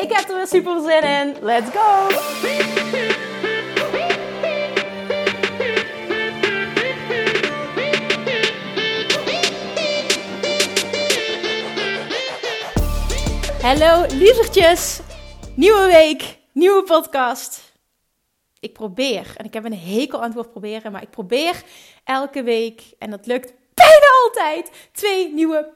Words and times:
Ik 0.00 0.12
heb 0.12 0.28
er 0.28 0.36
weer 0.36 0.46
super 0.46 0.80
zin 0.80 1.02
in. 1.02 1.36
Let's 1.40 1.70
go! 1.70 2.08
Hallo 13.62 14.06
lievertjes! 14.14 15.00
Nieuwe 15.54 15.86
week, 15.86 16.36
nieuwe 16.52 16.82
podcast. 16.82 17.72
Ik 18.60 18.72
probeer, 18.72 19.32
en 19.36 19.44
ik 19.44 19.54
heb 19.54 19.64
een 19.64 19.78
hekel 19.78 20.18
aan 20.18 20.24
het 20.24 20.34
woord 20.34 20.50
proberen, 20.50 20.92
maar 20.92 21.02
ik 21.02 21.10
probeer 21.10 21.62
elke 22.04 22.42
week, 22.42 22.82
en 22.98 23.10
dat 23.10 23.26
lukt 23.26 23.52
bijna 23.74 24.06
altijd, 24.24 24.70
twee 24.92 25.32
nieuwe 25.34 25.70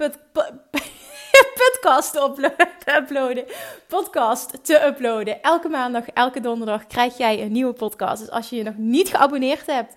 podcast 1.54 2.12
te 2.12 2.52
uploaden. 2.98 3.44
Podcast 3.86 4.64
te 4.64 4.84
uploaden. 4.86 5.42
Elke 5.42 5.68
maandag, 5.68 6.08
elke 6.08 6.40
donderdag 6.40 6.86
krijg 6.86 7.16
jij 7.16 7.42
een 7.42 7.52
nieuwe 7.52 7.72
podcast. 7.72 8.20
Dus 8.20 8.30
als 8.30 8.50
je 8.50 8.56
je 8.56 8.62
nog 8.62 8.76
niet 8.76 9.08
geabonneerd 9.08 9.66
hebt, 9.66 9.94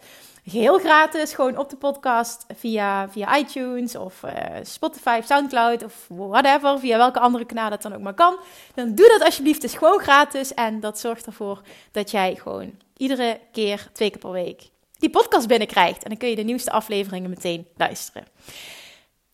heel 0.52 0.80
gratis, 0.80 1.34
gewoon 1.34 1.58
op 1.58 1.70
de 1.70 1.76
podcast 1.76 2.46
via, 2.56 3.10
via 3.10 3.38
iTunes 3.38 3.96
of 3.96 4.24
uh, 4.24 4.32
Spotify, 4.62 5.20
Soundcloud 5.26 5.84
of 5.84 6.06
whatever, 6.08 6.80
via 6.80 6.98
welke 6.98 7.20
andere 7.20 7.46
kanaal 7.46 7.70
dat 7.70 7.82
dan 7.82 7.94
ook 7.94 8.02
maar 8.02 8.14
kan. 8.14 8.40
Dan 8.74 8.96
doe 8.96 9.08
dat 9.08 9.24
alsjeblieft, 9.24 9.62
het 9.62 9.72
is 9.72 9.78
gewoon 9.78 10.00
gratis 10.00 10.54
en 10.54 10.80
dat 10.80 11.00
zorgt 11.00 11.26
ervoor 11.26 11.62
dat 11.92 12.12
jij 12.12 12.36
gewoon 12.36 12.72
iedere 12.98 13.40
keer, 13.52 13.88
twee 13.94 14.10
keer 14.10 14.20
per 14.20 14.32
week, 14.32 14.70
die 15.00 15.10
podcast 15.10 15.48
binnenkrijgt. 15.48 16.04
En 16.04 16.10
dan 16.10 16.18
kun 16.18 16.30
je 16.30 16.36
de 16.36 16.42
nieuwste 16.42 16.72
afleveringen 16.72 17.30
meteen 17.30 17.68
luisteren. 17.78 18.26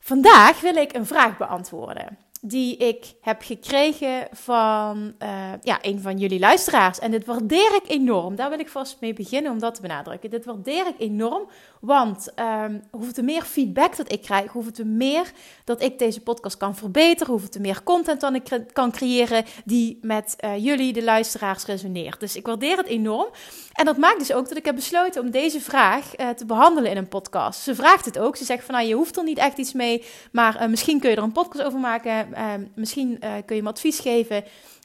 Vandaag 0.05 0.61
wil 0.61 0.75
ik 0.75 0.93
een 0.93 1.05
vraag 1.05 1.37
beantwoorden 1.37 2.17
die 2.45 2.77
ik 2.77 3.13
heb 3.21 3.41
gekregen 3.41 4.27
van 4.31 5.13
uh, 5.23 5.51
ja, 5.61 5.77
een 5.81 6.01
van 6.01 6.17
jullie 6.17 6.39
luisteraars. 6.39 6.99
En 6.99 7.11
dit 7.11 7.25
waardeer 7.25 7.75
ik 7.75 7.89
enorm. 7.89 8.35
Daar 8.35 8.49
wil 8.49 8.59
ik 8.59 8.69
vast 8.69 8.97
mee 8.99 9.13
beginnen 9.13 9.51
om 9.51 9.59
dat 9.59 9.75
te 9.75 9.81
benadrukken. 9.81 10.29
Dit 10.29 10.45
waardeer 10.45 10.87
ik 10.87 10.95
enorm, 10.97 11.47
want 11.79 12.33
um, 12.39 12.83
hoeveel 12.91 13.13
te 13.13 13.21
meer 13.21 13.41
feedback 13.41 13.95
dat 13.95 14.11
ik 14.11 14.21
krijg, 14.21 14.51
hoeveel 14.51 14.71
te 14.71 14.85
meer 14.85 15.31
dat 15.63 15.81
ik 15.81 15.99
deze 15.99 16.21
podcast 16.21 16.57
kan 16.57 16.75
verbeteren, 16.75 17.31
hoeveel 17.31 17.49
te 17.49 17.59
meer 17.59 17.83
content 17.83 18.21
dan 18.21 18.35
ik 18.35 18.59
kan 18.73 18.91
creëren 18.91 19.45
die 19.65 19.99
met 20.01 20.35
uh, 20.39 20.57
jullie, 20.57 20.93
de 20.93 21.03
luisteraars, 21.03 21.65
resoneert. 21.65 22.19
Dus 22.19 22.35
ik 22.35 22.45
waardeer 22.45 22.77
het 22.77 22.87
enorm. 22.87 23.27
En 23.73 23.85
dat 23.85 23.97
maakt 23.97 24.19
dus 24.19 24.33
ook 24.33 24.47
dat 24.47 24.57
ik 24.57 24.65
heb 24.65 24.75
besloten 24.75 25.21
om 25.21 25.31
deze 25.31 25.61
vraag 25.61 26.19
uh, 26.19 26.29
te 26.29 26.45
behandelen 26.45 26.91
in 26.91 26.97
een 26.97 27.07
podcast. 27.07 27.61
Ze 27.61 27.75
vraagt 27.75 28.05
het 28.05 28.19
ook. 28.19 28.35
Ze 28.35 28.45
zegt 28.45 28.65
van 28.65 28.75
nou, 28.75 28.87
je 28.87 28.95
hoeft 28.95 29.17
er 29.17 29.23
niet 29.23 29.37
echt 29.37 29.57
iets 29.57 29.73
mee, 29.73 30.03
maar 30.31 30.69
misschien 30.69 30.99
kun 30.99 31.09
je 31.09 31.15
er 31.15 31.23
een 31.23 31.31
podcast 31.31 31.63
over 31.63 31.79
maken 31.79 32.32
misschien 32.75 33.17
uh, 33.23 33.33
kun 33.45 33.55
je 33.55 33.63
me 33.63 33.69
advies 33.69 33.99
geven. 33.99 34.43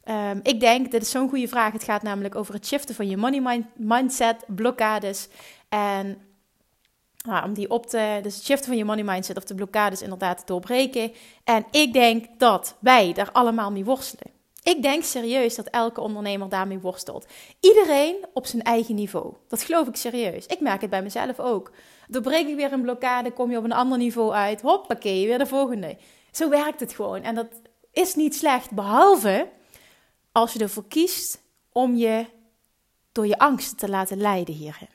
Um, 0.08 0.40
ik 0.42 0.60
denk, 0.60 0.90
dit 0.90 1.02
is 1.02 1.10
zo'n 1.10 1.28
goede 1.28 1.48
vraag. 1.48 1.72
Het 1.72 1.84
gaat 1.84 2.02
namelijk 2.02 2.34
over 2.34 2.54
het 2.54 2.66
shiften 2.66 2.94
van 2.94 3.08
je 3.08 3.16
money 3.16 3.40
mind 3.40 3.66
mindset, 3.76 4.44
blokkades. 4.46 5.28
En 5.68 6.18
nou, 7.26 7.44
om 7.44 7.54
die 7.54 7.70
op 7.70 7.86
te, 7.86 8.20
dus 8.22 8.34
het 8.34 8.44
shiften 8.44 8.68
van 8.68 8.76
je 8.76 8.84
money 8.84 9.04
mindset 9.04 9.36
of 9.36 9.44
de 9.44 9.54
blokkades 9.54 10.02
inderdaad 10.02 10.38
te 10.38 10.44
doorbreken. 10.46 11.12
En 11.44 11.66
ik 11.70 11.92
denk 11.92 12.26
dat 12.38 12.76
wij 12.80 13.12
daar 13.12 13.32
allemaal 13.32 13.72
mee 13.72 13.84
worstelen. 13.84 14.32
Ik 14.62 14.82
denk 14.82 15.04
serieus 15.04 15.54
dat 15.54 15.66
elke 15.66 16.00
ondernemer 16.00 16.48
daarmee 16.48 16.78
worstelt. 16.78 17.26
Iedereen 17.60 18.26
op 18.32 18.46
zijn 18.46 18.62
eigen 18.62 18.94
niveau. 18.94 19.34
Dat 19.48 19.62
geloof 19.62 19.88
ik 19.88 19.96
serieus. 19.96 20.46
Ik 20.46 20.60
merk 20.60 20.80
het 20.80 20.90
bij 20.90 21.02
mezelf 21.02 21.40
ook. 21.40 21.72
Doorbreek 22.08 22.48
ik 22.48 22.56
weer 22.56 22.72
een 22.72 22.82
blokkade, 22.82 23.32
kom 23.32 23.50
je 23.50 23.58
op 23.58 23.64
een 23.64 23.72
ander 23.72 23.98
niveau 23.98 24.32
uit. 24.32 24.60
Hoppakee, 24.60 25.26
weer 25.26 25.38
de 25.38 25.46
volgende. 25.46 25.96
Zo 26.30 26.48
werkt 26.48 26.80
het 26.80 26.92
gewoon. 26.92 27.22
En 27.22 27.34
dat 27.34 27.46
is 27.92 28.14
niet 28.14 28.34
slecht, 28.36 28.70
behalve 28.70 29.48
als 30.32 30.52
je 30.52 30.58
ervoor 30.58 30.88
kiest 30.88 31.40
om 31.72 31.96
je 31.96 32.26
door 33.12 33.26
je 33.26 33.38
angsten 33.38 33.76
te 33.76 33.88
laten 33.88 34.16
leiden 34.16 34.54
hierin. 34.54 34.88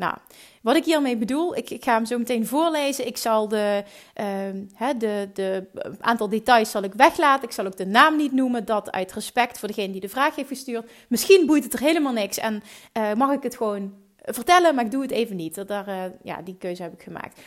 Nou, 0.00 0.14
wat 0.62 0.76
ik 0.76 0.84
hiermee 0.84 1.16
bedoel, 1.16 1.56
ik, 1.56 1.70
ik 1.70 1.84
ga 1.84 1.94
hem 1.94 2.04
zo 2.04 2.18
meteen 2.18 2.46
voorlezen. 2.46 3.06
Ik 3.06 3.16
zal 3.16 3.48
de, 3.48 3.84
uh, 4.20 4.88
de, 4.98 5.28
de 5.34 5.66
aantal 6.00 6.28
details 6.28 6.70
zal 6.70 6.82
ik 6.82 6.94
weglaten. 6.94 7.48
Ik 7.48 7.54
zal 7.54 7.66
ook 7.66 7.76
de 7.76 7.86
naam 7.86 8.16
niet 8.16 8.32
noemen. 8.32 8.64
Dat 8.64 8.90
uit 8.90 9.12
respect 9.12 9.58
voor 9.58 9.68
degene 9.68 9.92
die 9.92 10.00
de 10.00 10.08
vraag 10.08 10.34
heeft 10.34 10.48
gestuurd. 10.48 10.90
Misschien 11.08 11.46
boeit 11.46 11.64
het 11.64 11.72
er 11.72 11.80
helemaal 11.80 12.12
niks 12.12 12.38
en 12.38 12.62
uh, 12.96 13.12
mag 13.12 13.32
ik 13.32 13.42
het 13.42 13.56
gewoon 13.56 13.94
vertellen, 14.24 14.74
maar 14.74 14.84
ik 14.84 14.90
doe 14.90 15.02
het 15.02 15.10
even 15.10 15.36
niet. 15.36 15.66
Daar, 15.68 15.88
uh, 15.88 16.04
ja, 16.22 16.42
die 16.42 16.56
keuze 16.56 16.82
heb 16.82 16.92
ik 16.92 17.02
gemaakt. 17.02 17.40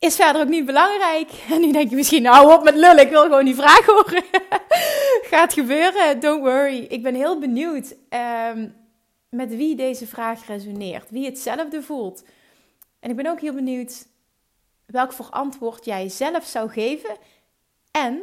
Is 0.00 0.16
verder 0.16 0.42
ook 0.42 0.48
niet 0.48 0.66
belangrijk. 0.66 1.30
En 1.50 1.60
nu 1.60 1.72
denk 1.72 1.90
je 1.90 1.96
misschien, 1.96 2.22
nou 2.22 2.52
op 2.52 2.62
met 2.62 2.74
lullen, 2.74 3.04
ik 3.04 3.10
wil 3.10 3.22
gewoon 3.22 3.44
die 3.44 3.54
vraag 3.54 3.86
horen. 3.86 4.24
Gaat 5.30 5.52
gebeuren, 5.52 6.20
don't 6.20 6.40
worry. 6.40 6.84
Ik 6.88 7.02
ben 7.02 7.14
heel 7.14 7.38
benieuwd 7.38 7.94
um, 8.10 8.76
met 9.28 9.56
wie 9.56 9.76
deze 9.76 10.06
vraag 10.06 10.46
resoneert. 10.46 11.10
Wie 11.10 11.24
hetzelfde 11.24 11.82
voelt. 11.82 12.24
En 13.00 13.10
ik 13.10 13.16
ben 13.16 13.26
ook 13.26 13.40
heel 13.40 13.54
benieuwd 13.54 14.06
welk 14.86 15.12
voor 15.12 15.28
antwoord 15.30 15.84
jij 15.84 16.08
zelf 16.08 16.44
zou 16.44 16.70
geven. 16.70 17.16
En 17.90 18.20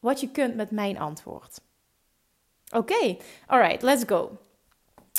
wat 0.00 0.20
je 0.20 0.30
kunt 0.30 0.54
met 0.54 0.70
mijn 0.70 0.98
antwoord. 0.98 1.60
Oké, 2.70 2.94
okay. 2.94 3.18
alright, 3.46 3.82
let's 3.82 4.04
go. 4.06 4.38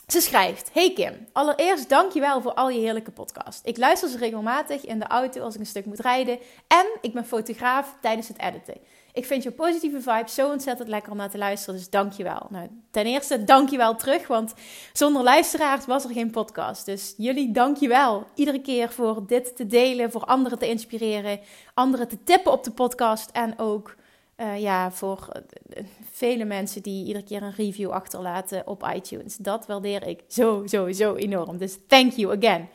Ze 0.09 0.21
schrijft: 0.21 0.69
Hey 0.73 0.93
Kim, 0.93 1.27
allereerst 1.33 1.89
dankjewel 1.89 2.41
voor 2.41 2.53
al 2.53 2.69
je 2.69 2.79
heerlijke 2.79 3.11
podcast. 3.11 3.61
Ik 3.65 3.77
luister 3.77 4.09
ze 4.09 4.17
regelmatig 4.17 4.85
in 4.85 4.99
de 4.99 5.07
auto 5.07 5.41
als 5.41 5.53
ik 5.53 5.59
een 5.59 5.65
stuk 5.65 5.85
moet 5.85 5.99
rijden 5.99 6.39
en 6.67 6.85
ik 7.01 7.13
ben 7.13 7.25
fotograaf 7.25 7.95
tijdens 8.01 8.27
het 8.27 8.39
editen. 8.39 8.77
Ik 9.13 9.25
vind 9.25 9.43
je 9.43 9.51
positieve 9.51 10.01
vibe 10.01 10.29
zo 10.29 10.51
ontzettend 10.51 10.89
lekker 10.89 11.11
om 11.11 11.17
naar 11.17 11.29
te 11.29 11.37
luisteren, 11.37 11.75
dus 11.75 11.89
dankjewel. 11.89 12.47
Nou, 12.49 12.67
ten 12.91 13.05
eerste 13.05 13.43
dankjewel 13.43 13.95
terug, 13.95 14.27
want 14.27 14.53
zonder 14.93 15.23
luisteraars 15.23 15.85
was 15.85 16.03
er 16.03 16.13
geen 16.13 16.31
podcast. 16.31 16.85
Dus 16.85 17.13
jullie 17.17 17.51
dankjewel 17.51 18.27
iedere 18.35 18.61
keer 18.61 18.91
voor 18.91 19.27
dit 19.27 19.55
te 19.55 19.67
delen, 19.67 20.11
voor 20.11 20.25
anderen 20.25 20.59
te 20.59 20.69
inspireren, 20.69 21.39
anderen 21.73 22.07
te 22.07 22.23
tippen 22.23 22.51
op 22.51 22.63
de 22.63 22.71
podcast 22.71 23.29
en 23.29 23.59
ook 23.59 23.95
uh, 24.39 24.59
ja, 24.59 24.91
voor 24.91 25.27
uh, 25.73 25.83
vele 26.11 26.45
mensen 26.45 26.81
die 26.81 27.05
iedere 27.05 27.25
keer 27.25 27.43
een 27.43 27.55
review 27.55 27.89
achterlaten 27.89 28.67
op 28.67 28.91
iTunes. 28.95 29.35
Dat 29.35 29.65
waardeer 29.65 30.07
ik 30.07 30.23
zo, 30.27 30.67
zo, 30.67 30.91
zo 30.91 31.15
enorm. 31.15 31.57
Dus 31.57 31.77
thank 31.87 32.11
you 32.11 32.37
again. 32.37 32.69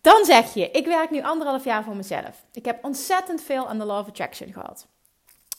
Dan 0.00 0.24
zeg 0.24 0.54
je, 0.54 0.70
ik 0.70 0.86
werk 0.86 1.10
nu 1.10 1.22
anderhalf 1.22 1.64
jaar 1.64 1.84
voor 1.84 1.96
mezelf. 1.96 2.44
Ik 2.52 2.64
heb 2.64 2.84
ontzettend 2.84 3.42
veel 3.42 3.68
aan 3.68 3.78
de 3.78 3.84
Law 3.84 3.98
of 3.98 4.08
Attraction 4.08 4.52
gehad. 4.52 4.86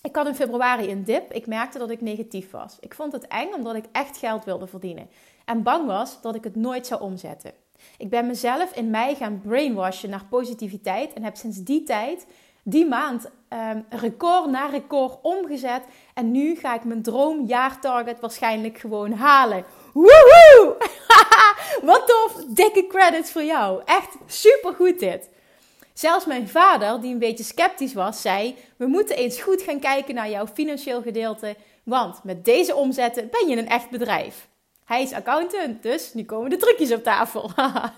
Ik 0.02 0.16
had 0.16 0.28
in 0.28 0.36
februari 0.36 0.92
een 0.92 1.04
dip. 1.04 1.32
Ik 1.32 1.48
merkte 1.48 1.78
dat 1.78 1.90
ik 1.90 2.02
negatief 2.02 2.52
was. 2.52 2.78
Ik 2.80 2.94
vond 2.94 3.12
het 3.12 3.28
eng 3.28 3.54
omdat 3.54 3.76
ik 3.76 3.86
echt 3.92 4.18
geld 4.18 4.46
wilde 4.46 4.68
verdienen. 4.68 5.10
En 5.46 5.64
bang 5.64 5.86
was 5.86 6.22
dat 6.22 6.36
ik 6.36 6.44
het 6.44 6.56
nooit 6.56 6.88
zou 6.88 7.02
omzetten. 7.02 7.52
Ik 7.98 8.10
ben 8.10 8.28
mezelf 8.28 8.76
in 8.76 8.90
mei 8.90 9.16
gaan 9.16 9.42
brainwashen 9.42 10.10
naar 10.10 10.26
positiviteit. 10.30 11.14
En 11.14 11.24
heb 11.24 11.36
sinds 11.36 11.58
die 11.58 11.84
tijd 11.84 12.26
die 12.68 12.86
maand 12.86 13.30
um, 13.50 13.86
record 13.90 14.50
na 14.50 14.66
record 14.66 15.18
omgezet. 15.22 15.82
En 16.14 16.32
nu 16.32 16.56
ga 16.56 16.76
ik 16.76 16.84
mijn 16.84 17.02
droomjaartarget 17.02 18.20
waarschijnlijk 18.20 18.78
gewoon 18.78 19.12
halen. 19.12 19.66
Woehoe! 19.94 20.76
Wat 21.90 22.08
tof! 22.08 22.46
Dikke 22.48 22.88
credits 22.88 23.32
voor 23.32 23.44
jou. 23.44 23.82
Echt 23.86 24.16
supergoed 24.26 25.00
dit. 25.00 25.30
Zelfs 25.94 26.26
mijn 26.26 26.50
vader, 26.50 27.02
die 27.02 27.14
een 27.14 27.20
beetje 27.20 27.44
sceptisch 27.44 27.94
was, 27.94 28.22
zei: 28.22 28.56
We 28.78 28.88
moeten 28.88 29.16
eens 29.16 29.42
goed 29.42 29.62
gaan 29.62 29.80
kijken 29.80 30.16
naar 30.16 30.30
jouw 30.30 30.48
financieel 30.48 31.02
gedeelte. 31.02 31.56
Want 31.84 32.24
met 32.24 32.46
deze 32.46 32.76
omzetten 32.76 33.30
ben 33.30 33.48
je 33.48 33.58
een 33.58 33.68
echt 33.68 33.90
bedrijf. 33.90 34.48
Hij 34.86 35.02
is 35.02 35.14
accountant, 35.14 35.84
dus 35.84 36.14
nu 36.14 36.24
komen 36.24 36.50
de 36.50 36.58
trucjes 36.58 36.94
op 36.94 37.04
tafel. 37.04 37.52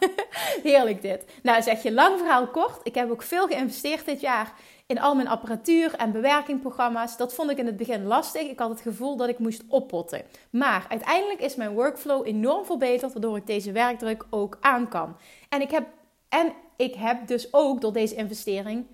Heerlijk 0.63 1.01
dit. 1.01 1.25
Nou, 1.43 1.61
zeg 1.61 1.83
je 1.83 1.91
lang 1.91 2.17
verhaal 2.17 2.47
kort. 2.47 2.79
Ik 2.83 2.95
heb 2.95 3.11
ook 3.11 3.21
veel 3.21 3.47
geïnvesteerd 3.47 4.05
dit 4.05 4.21
jaar 4.21 4.53
in 4.85 4.99
al 4.99 5.15
mijn 5.15 5.27
apparatuur 5.27 5.93
en 5.95 6.11
bewerkingprogramma's. 6.11 7.17
Dat 7.17 7.33
vond 7.33 7.51
ik 7.51 7.57
in 7.57 7.65
het 7.65 7.77
begin 7.77 8.03
lastig. 8.03 8.41
Ik 8.41 8.59
had 8.59 8.69
het 8.69 8.81
gevoel 8.81 9.17
dat 9.17 9.29
ik 9.29 9.39
moest 9.39 9.63
oppotten. 9.67 10.21
Maar 10.49 10.85
uiteindelijk 10.89 11.39
is 11.39 11.55
mijn 11.55 11.73
workflow 11.73 12.27
enorm 12.27 12.65
verbeterd, 12.65 13.13
waardoor 13.13 13.37
ik 13.37 13.47
deze 13.47 13.71
werkdruk 13.71 14.25
ook 14.29 14.57
aan 14.61 14.87
kan. 14.89 15.17
En 15.49 15.61
ik 15.61 15.71
heb, 15.71 15.87
en 16.29 16.53
ik 16.75 16.95
heb 16.95 17.27
dus 17.27 17.53
ook 17.53 17.81
door 17.81 17.93
deze 17.93 18.15
investering 18.15 18.85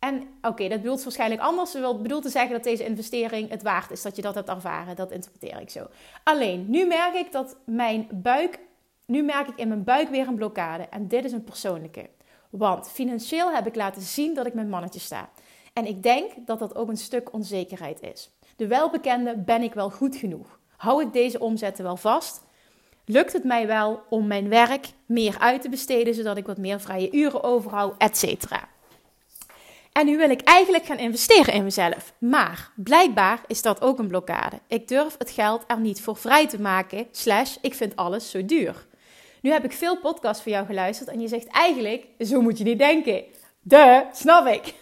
En 0.00 0.28
oké, 0.42 0.68
dat 0.68 0.82
bedoelt 0.82 1.02
waarschijnlijk 1.02 1.40
anders. 1.40 1.72
Het 1.72 2.02
bedoelt 2.02 2.22
te 2.22 2.28
zeggen 2.28 2.52
dat 2.52 2.64
deze 2.64 2.84
investering 2.84 3.50
het 3.50 3.62
waard 3.62 3.90
is 3.90 4.02
dat 4.02 4.16
je 4.16 4.22
dat 4.22 4.34
hebt 4.34 4.48
ervaren. 4.48 4.96
Dat 4.96 5.10
interpreteer 5.10 5.60
ik 5.60 5.70
zo. 5.70 5.86
Alleen, 6.24 6.70
nu 6.70 6.86
merk 6.86 7.14
ik 7.14 7.32
dat 7.32 7.56
mijn 7.64 8.08
buik, 8.12 8.58
nu 9.06 9.22
merk 9.22 9.48
ik 9.48 9.56
in 9.56 9.68
mijn 9.68 9.84
buik 9.84 10.08
weer 10.08 10.28
een 10.28 10.34
blokkade. 10.34 10.82
En 10.82 11.08
dit 11.08 11.24
is 11.24 11.32
een 11.32 11.44
persoonlijke. 11.44 12.08
Want 12.50 12.90
financieel 12.90 13.52
heb 13.52 13.66
ik 13.66 13.74
laten 13.74 14.02
zien 14.02 14.34
dat 14.34 14.46
ik 14.46 14.54
met 14.54 14.68
mannetje 14.68 15.00
sta. 15.00 15.30
En 15.72 15.86
ik 15.86 16.02
denk 16.02 16.32
dat 16.46 16.58
dat 16.58 16.76
ook 16.76 16.88
een 16.88 16.96
stuk 16.96 17.32
onzekerheid 17.32 18.00
is. 18.00 18.30
De 18.56 18.66
welbekende 18.66 19.36
ben 19.36 19.62
ik 19.62 19.74
wel 19.74 19.90
goed 19.90 20.16
genoeg? 20.16 20.58
Hou 20.76 21.02
ik 21.02 21.12
deze 21.12 21.40
omzetten 21.40 21.84
wel 21.84 21.96
vast? 21.96 22.44
Lukt 23.04 23.32
het 23.32 23.44
mij 23.44 23.66
wel 23.66 24.02
om 24.08 24.26
mijn 24.26 24.48
werk 24.48 24.88
meer 25.06 25.36
uit 25.38 25.62
te 25.62 25.68
besteden, 25.68 26.14
zodat 26.14 26.36
ik 26.36 26.46
wat 26.46 26.58
meer 26.58 26.80
vrije 26.80 27.10
uren 27.10 27.42
overhoud, 27.42 27.94
et 27.98 28.16
cetera? 28.16 28.68
En 29.92 30.06
nu 30.06 30.16
wil 30.16 30.30
ik 30.30 30.40
eigenlijk 30.40 30.84
gaan 30.84 30.98
investeren 30.98 31.54
in 31.54 31.64
mezelf. 31.64 32.12
Maar 32.18 32.70
blijkbaar 32.76 33.40
is 33.46 33.62
dat 33.62 33.80
ook 33.82 33.98
een 33.98 34.08
blokkade. 34.08 34.60
Ik 34.68 34.88
durf 34.88 35.14
het 35.18 35.30
geld 35.30 35.64
er 35.66 35.80
niet 35.80 36.00
voor 36.00 36.16
vrij 36.16 36.48
te 36.48 36.60
maken. 36.60 37.06
Slash, 37.10 37.56
ik 37.60 37.74
vind 37.74 37.96
alles 37.96 38.30
zo 38.30 38.44
duur. 38.44 38.86
Nu 39.40 39.50
heb 39.50 39.64
ik 39.64 39.72
veel 39.72 39.98
podcasts 39.98 40.42
van 40.42 40.52
jou 40.52 40.66
geluisterd 40.66 41.08
en 41.08 41.20
je 41.20 41.28
zegt 41.28 41.46
eigenlijk, 41.46 42.06
zo 42.18 42.40
moet 42.40 42.58
je 42.58 42.64
niet 42.64 42.78
denken. 42.78 43.24
De, 43.60 44.04
snap 44.12 44.46
ik. 44.46 44.74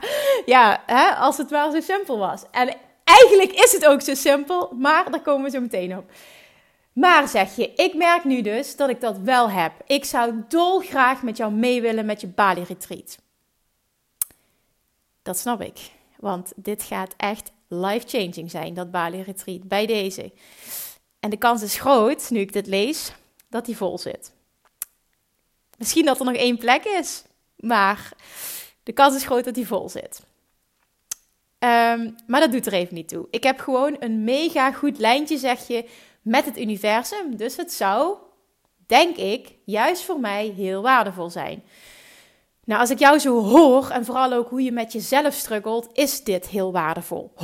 ja, 0.54 0.82
als 1.18 1.36
het 1.36 1.50
maar 1.50 1.70
zo 1.70 1.80
simpel 1.80 2.18
was. 2.18 2.42
En 2.50 2.74
eigenlijk 3.04 3.52
is 3.52 3.72
het 3.72 3.86
ook 3.86 4.00
zo 4.00 4.14
simpel, 4.14 4.72
maar 4.78 5.10
daar 5.10 5.22
komen 5.22 5.44
we 5.44 5.50
zo 5.50 5.60
meteen 5.60 5.96
op. 5.96 6.04
Maar 6.92 7.28
zeg 7.28 7.56
je, 7.56 7.72
ik 7.74 7.94
merk 7.94 8.24
nu 8.24 8.42
dus 8.42 8.76
dat 8.76 8.88
ik 8.88 9.00
dat 9.00 9.18
wel 9.18 9.50
heb. 9.50 9.72
Ik 9.86 10.04
zou 10.04 10.32
dolgraag 10.48 11.22
met 11.22 11.36
jou 11.36 11.52
mee 11.52 11.80
willen 11.80 12.06
met 12.06 12.20
je 12.20 12.26
Bali 12.26 12.62
Retreat. 12.62 13.18
Dat 15.26 15.38
snap 15.38 15.62
ik. 15.62 15.90
Want 16.16 16.52
dit 16.56 16.82
gaat 16.82 17.14
echt 17.16 17.52
life-changing 17.68 18.50
zijn, 18.50 18.74
dat 18.74 18.90
Bali 18.90 19.22
Retreat, 19.22 19.68
bij 19.68 19.86
deze. 19.86 20.32
En 21.20 21.30
de 21.30 21.36
kans 21.36 21.62
is 21.62 21.78
groot, 21.78 22.30
nu 22.30 22.40
ik 22.40 22.52
dit 22.52 22.66
lees, 22.66 23.12
dat 23.48 23.64
die 23.66 23.76
vol 23.76 23.98
zit. 23.98 24.32
Misschien 25.78 26.04
dat 26.04 26.18
er 26.18 26.24
nog 26.24 26.34
één 26.34 26.58
plek 26.58 26.84
is, 26.84 27.24
maar 27.56 28.12
de 28.82 28.92
kans 28.92 29.16
is 29.16 29.24
groot 29.24 29.44
dat 29.44 29.54
die 29.54 29.66
vol 29.66 29.88
zit. 29.88 30.22
Ehm, 31.58 32.10
maar 32.26 32.40
dat 32.40 32.52
doet 32.52 32.66
er 32.66 32.72
even 32.72 32.94
niet 32.94 33.08
toe. 33.08 33.26
Ik 33.30 33.42
heb 33.42 33.60
gewoon 33.60 33.96
een 33.98 34.24
mega 34.24 34.72
goed 34.72 34.98
lijntje, 34.98 35.38
zeg 35.38 35.66
je, 35.66 35.88
met 36.22 36.44
het 36.44 36.58
universum. 36.58 37.36
Dus 37.36 37.56
het 37.56 37.72
zou, 37.72 38.16
denk 38.86 39.16
ik, 39.16 39.54
juist 39.64 40.02
voor 40.02 40.20
mij 40.20 40.46
heel 40.46 40.82
waardevol 40.82 41.30
zijn. 41.30 41.62
Nou, 42.66 42.80
als 42.80 42.90
ik 42.90 42.98
jou 42.98 43.18
zo 43.18 43.42
hoor 43.42 43.88
en 43.90 44.04
vooral 44.04 44.32
ook 44.32 44.48
hoe 44.48 44.62
je 44.62 44.72
met 44.72 44.92
jezelf 44.92 45.34
struggelt, 45.34 45.88
is 45.92 46.24
dit 46.24 46.48
heel 46.48 46.72
waardevol. 46.72 47.32
100% 47.34 47.38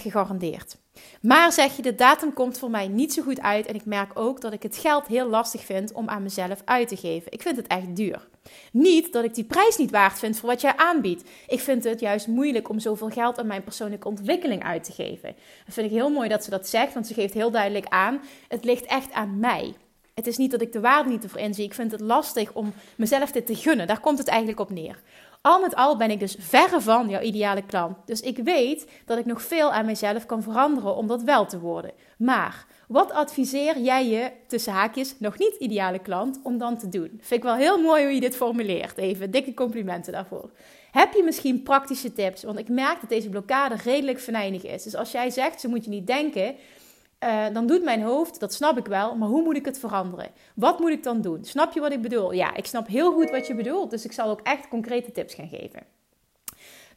gegarandeerd. 0.00 0.76
Maar 1.20 1.52
zeg 1.52 1.76
je, 1.76 1.82
de 1.82 1.94
datum 1.94 2.32
komt 2.32 2.58
voor 2.58 2.70
mij 2.70 2.88
niet 2.88 3.12
zo 3.12 3.22
goed 3.22 3.40
uit 3.40 3.66
en 3.66 3.74
ik 3.74 3.84
merk 3.84 4.18
ook 4.18 4.40
dat 4.40 4.52
ik 4.52 4.62
het 4.62 4.76
geld 4.76 5.06
heel 5.06 5.28
lastig 5.28 5.64
vind 5.64 5.92
om 5.92 6.08
aan 6.08 6.22
mezelf 6.22 6.62
uit 6.64 6.88
te 6.88 6.96
geven. 6.96 7.32
Ik 7.32 7.42
vind 7.42 7.56
het 7.56 7.66
echt 7.66 7.96
duur. 7.96 8.28
Niet 8.72 9.12
dat 9.12 9.24
ik 9.24 9.34
die 9.34 9.44
prijs 9.44 9.76
niet 9.76 9.90
waard 9.90 10.18
vind 10.18 10.38
voor 10.38 10.48
wat 10.48 10.60
jij 10.60 10.76
aanbiedt. 10.76 11.28
Ik 11.46 11.60
vind 11.60 11.84
het 11.84 12.00
juist 12.00 12.26
moeilijk 12.26 12.68
om 12.68 12.78
zoveel 12.78 13.08
geld 13.08 13.38
aan 13.38 13.46
mijn 13.46 13.64
persoonlijke 13.64 14.08
ontwikkeling 14.08 14.64
uit 14.64 14.84
te 14.84 14.92
geven. 14.92 15.34
Dat 15.64 15.74
vind 15.74 15.86
ik 15.86 15.96
heel 15.96 16.10
mooi 16.10 16.28
dat 16.28 16.44
ze 16.44 16.50
dat 16.50 16.68
zegt, 16.68 16.94
want 16.94 17.06
ze 17.06 17.14
geeft 17.14 17.34
heel 17.34 17.50
duidelijk 17.50 17.86
aan: 17.86 18.20
het 18.48 18.64
ligt 18.64 18.86
echt 18.86 19.12
aan 19.12 19.38
mij. 19.38 19.74
Het 20.18 20.26
is 20.26 20.36
niet 20.36 20.50
dat 20.50 20.60
ik 20.60 20.72
de 20.72 20.80
waarde 20.80 21.08
niet 21.10 21.24
ervoor 21.24 21.40
inzie. 21.40 21.64
Ik 21.64 21.74
vind 21.74 21.92
het 21.92 22.00
lastig 22.00 22.52
om 22.52 22.72
mezelf 22.96 23.30
dit 23.30 23.46
te 23.46 23.54
gunnen. 23.54 23.86
Daar 23.86 24.00
komt 24.00 24.18
het 24.18 24.28
eigenlijk 24.28 24.60
op 24.60 24.70
neer. 24.70 25.00
Al 25.40 25.60
met 25.60 25.74
al 25.74 25.96
ben 25.96 26.10
ik 26.10 26.20
dus 26.20 26.36
verre 26.38 26.80
van 26.80 27.08
jouw 27.08 27.20
ideale 27.20 27.62
klant. 27.62 27.96
Dus 28.04 28.20
ik 28.20 28.36
weet 28.36 28.86
dat 29.04 29.18
ik 29.18 29.24
nog 29.24 29.42
veel 29.42 29.72
aan 29.72 29.86
mezelf 29.86 30.26
kan 30.26 30.42
veranderen 30.42 30.96
om 30.96 31.06
dat 31.06 31.22
wel 31.22 31.46
te 31.46 31.58
worden. 31.58 31.92
Maar 32.16 32.66
wat 32.88 33.12
adviseer 33.12 33.78
jij 33.78 34.08
je, 34.08 34.30
tussen 34.46 34.72
haakjes, 34.72 35.14
nog 35.18 35.38
niet 35.38 35.54
ideale 35.58 35.98
klant, 35.98 36.40
om 36.42 36.58
dan 36.58 36.78
te 36.78 36.88
doen? 36.88 37.08
Vind 37.08 37.30
ik 37.30 37.42
wel 37.42 37.54
heel 37.54 37.82
mooi 37.82 38.02
hoe 38.02 38.14
je 38.14 38.20
dit 38.20 38.36
formuleert. 38.36 38.96
Even 38.96 39.30
dikke 39.30 39.54
complimenten 39.54 40.12
daarvoor. 40.12 40.50
Heb 40.90 41.12
je 41.12 41.22
misschien 41.22 41.62
praktische 41.62 42.12
tips? 42.12 42.42
Want 42.42 42.58
ik 42.58 42.68
merk 42.68 43.00
dat 43.00 43.10
deze 43.10 43.28
blokkade 43.28 43.76
redelijk 43.84 44.18
venijnig 44.18 44.64
is. 44.64 44.82
Dus 44.82 44.94
als 44.94 45.10
jij 45.10 45.30
zegt, 45.30 45.60
zo 45.60 45.68
moet 45.68 45.84
je 45.84 45.90
niet 45.90 46.06
denken, 46.06 46.54
uh, 47.24 47.46
dan 47.52 47.66
doet 47.66 47.82
mijn 47.82 48.02
hoofd, 48.02 48.40
dat 48.40 48.54
snap 48.54 48.78
ik 48.78 48.86
wel, 48.86 49.16
maar 49.16 49.28
hoe 49.28 49.42
moet 49.42 49.56
ik 49.56 49.64
het 49.64 49.78
veranderen? 49.78 50.30
Wat 50.54 50.78
moet 50.78 50.90
ik 50.90 51.02
dan 51.02 51.20
doen? 51.20 51.44
Snap 51.44 51.72
je 51.72 51.80
wat 51.80 51.92
ik 51.92 52.02
bedoel? 52.02 52.32
Ja, 52.32 52.54
ik 52.54 52.66
snap 52.66 52.86
heel 52.86 53.12
goed 53.12 53.30
wat 53.30 53.46
je 53.46 53.54
bedoelt, 53.54 53.90
dus 53.90 54.04
ik 54.04 54.12
zal 54.12 54.30
ook 54.30 54.40
echt 54.40 54.68
concrete 54.68 55.12
tips 55.12 55.34
gaan 55.34 55.48
geven. 55.48 55.82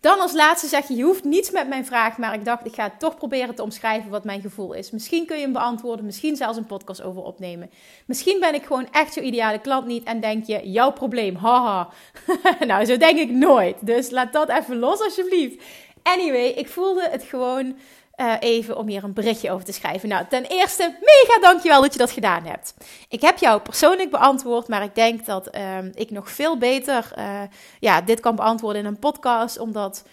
Dan 0.01 0.19
als 0.19 0.33
laatste 0.33 0.67
zeg 0.67 0.87
je, 0.87 0.95
je 0.95 1.03
hoeft 1.03 1.23
niets 1.23 1.51
met 1.51 1.67
mijn 1.67 1.85
vraag, 1.85 2.17
maar 2.17 2.33
ik 2.33 2.45
dacht, 2.45 2.65
ik 2.65 2.73
ga 2.73 2.91
toch 2.97 3.15
proberen 3.15 3.55
te 3.55 3.63
omschrijven 3.63 4.09
wat 4.09 4.23
mijn 4.23 4.41
gevoel 4.41 4.73
is. 4.73 4.91
Misschien 4.91 5.25
kun 5.25 5.35
je 5.35 5.43
hem 5.43 5.53
beantwoorden, 5.53 6.05
misschien 6.05 6.35
zelfs 6.35 6.57
een 6.57 6.65
podcast 6.65 7.01
over 7.01 7.21
opnemen. 7.21 7.69
Misschien 8.05 8.39
ben 8.39 8.53
ik 8.53 8.63
gewoon 8.63 8.87
echt 8.91 9.13
zo'n 9.13 9.25
ideale 9.25 9.59
klant 9.59 9.85
niet 9.85 10.03
en 10.03 10.19
denk 10.19 10.45
je, 10.45 10.69
jouw 10.69 10.91
probleem, 10.91 11.35
haha. 11.35 11.89
nou, 12.67 12.85
zo 12.85 12.97
denk 12.97 13.19
ik 13.19 13.29
nooit. 13.29 13.75
Dus 13.79 14.09
laat 14.09 14.33
dat 14.33 14.49
even 14.49 14.79
los 14.79 15.01
alsjeblieft. 15.01 15.63
Anyway, 16.03 16.47
ik 16.47 16.67
voelde 16.67 17.07
het 17.11 17.23
gewoon 17.23 17.75
uh, 18.21 18.33
even 18.39 18.77
om 18.77 18.87
hier 18.87 19.03
een 19.03 19.13
berichtje 19.13 19.51
over 19.51 19.65
te 19.65 19.71
schrijven. 19.71 20.09
Nou, 20.09 20.25
ten 20.29 20.45
eerste, 20.45 20.83
mega 20.83 21.39
dankjewel 21.41 21.81
dat 21.81 21.93
je 21.93 21.99
dat 21.99 22.11
gedaan 22.11 22.45
hebt. 22.45 22.73
Ik 23.09 23.21
heb 23.21 23.37
jou 23.37 23.61
persoonlijk 23.61 24.09
beantwoord, 24.09 24.67
maar 24.67 24.83
ik 24.83 24.95
denk 24.95 25.25
dat 25.25 25.55
uh, 25.55 25.77
ik 25.93 26.11
nog 26.11 26.31
veel 26.31 26.57
beter 26.57 27.11
uh, 27.17 27.41
ja, 27.79 28.01
dit 28.01 28.19
kan 28.19 28.35
beantwoorden 28.35 28.81
in 28.81 28.87
een 28.87 28.99
podcast, 28.99 29.59
omdat 29.59 30.03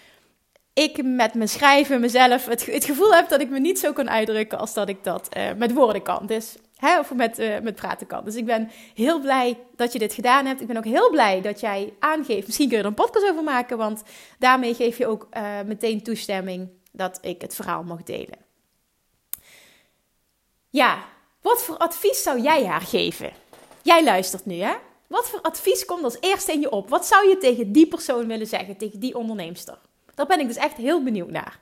ik 0.72 1.02
met 1.04 1.34
mijn 1.34 1.48
schrijven 1.48 2.00
mezelf 2.00 2.46
het, 2.46 2.84
gevoel 2.84 3.14
heb 3.14 3.28
dat 3.28 3.40
ik 3.40 3.50
me 3.50 3.58
niet 3.58 3.78
zo 3.78 3.92
kan 3.92 4.10
uitdrukken 4.10 4.58
als 4.58 4.74
dat 4.74 4.88
ik 4.88 5.04
dat 5.04 5.28
uh, 5.36 5.44
met 5.56 5.72
woorden 5.72 6.02
kan. 6.02 6.26
Dus, 6.26 6.56
hè, 6.76 6.98
of 6.98 7.14
met, 7.14 7.62
met 7.62 7.74
praten 7.74 8.06
kan. 8.06 8.24
Dus 8.24 8.34
ik 8.34 8.46
ben 8.46 8.70
heel 8.94 9.20
blij 9.20 9.58
dat 9.76 9.92
je 9.92 9.98
dit 9.98 10.14
gedaan 10.14 10.46
hebt. 10.46 10.60
Ik 10.60 10.66
ben 10.66 10.76
ook 10.76 10.84
heel 10.84 11.10
blij 11.10 11.40
dat 11.40 11.60
jij 11.60 11.92
aangeeft. 11.98 12.46
Misschien 12.46 12.68
kun 12.68 12.76
je 12.76 12.82
er 12.82 12.88
een 12.88 12.94
podcast 12.94 13.30
over 13.30 13.44
maken, 13.44 13.78
want 13.78 14.02
daarmee 14.38 14.74
geef 14.74 14.98
je 14.98 15.06
ook 15.06 15.28
meteen 15.66 16.02
toestemming 16.02 16.77
dat 16.98 17.18
ik 17.20 17.40
het 17.40 17.54
verhaal 17.54 17.82
mocht 17.82 18.06
delen. 18.06 18.38
Ja, 20.68 21.04
wat 21.40 21.62
voor 21.62 21.76
advies 21.76 22.22
zou 22.22 22.40
jij 22.40 22.66
haar 22.66 22.80
geven? 22.80 23.32
Jij 23.82 24.04
luistert 24.04 24.46
nu, 24.46 24.54
hè? 24.54 24.74
Wat 25.06 25.28
voor 25.28 25.40
advies 25.40 25.84
komt 25.84 26.04
als 26.04 26.16
eerste 26.20 26.52
in 26.52 26.60
je 26.60 26.70
op? 26.70 26.88
Wat 26.88 27.06
zou 27.06 27.28
je 27.28 27.38
tegen 27.38 27.72
die 27.72 27.88
persoon 27.88 28.26
willen 28.26 28.46
zeggen, 28.46 28.76
tegen 28.76 29.00
die 29.00 29.16
onderneemster? 29.16 29.78
Daar 30.14 30.26
ben 30.26 30.40
ik 30.40 30.46
dus 30.46 30.56
echt 30.56 30.76
heel 30.76 31.02
benieuwd 31.02 31.30
naar. 31.30 31.60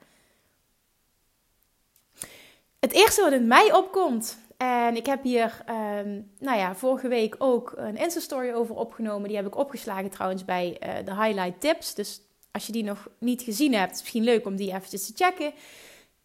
Het 2.78 2.92
eerste 2.92 3.22
wat 3.22 3.32
in 3.32 3.46
mij 3.46 3.72
opkomt, 3.72 4.38
en 4.56 4.96
ik 4.96 5.06
heb 5.06 5.22
hier, 5.22 5.64
um, 5.68 6.32
nou 6.38 6.58
ja, 6.58 6.74
vorige 6.74 7.08
week 7.08 7.34
ook 7.38 7.72
een 7.76 7.96
Insta-story 7.96 8.52
over 8.52 8.74
opgenomen. 8.74 9.28
Die 9.28 9.36
heb 9.36 9.46
ik 9.46 9.56
opgeslagen 9.56 10.10
trouwens 10.10 10.44
bij 10.44 10.80
uh, 10.80 11.04
de 11.04 11.14
highlight 11.22 11.60
tips. 11.60 11.94
Dus 11.94 12.20
als 12.56 12.66
je 12.66 12.72
die 12.72 12.84
nog 12.84 13.08
niet 13.18 13.42
gezien 13.42 13.74
hebt, 13.74 13.92
is 13.92 14.00
misschien 14.00 14.24
leuk 14.24 14.46
om 14.46 14.56
die 14.56 14.72
eventjes 14.72 15.06
te 15.06 15.12
checken. 15.24 15.52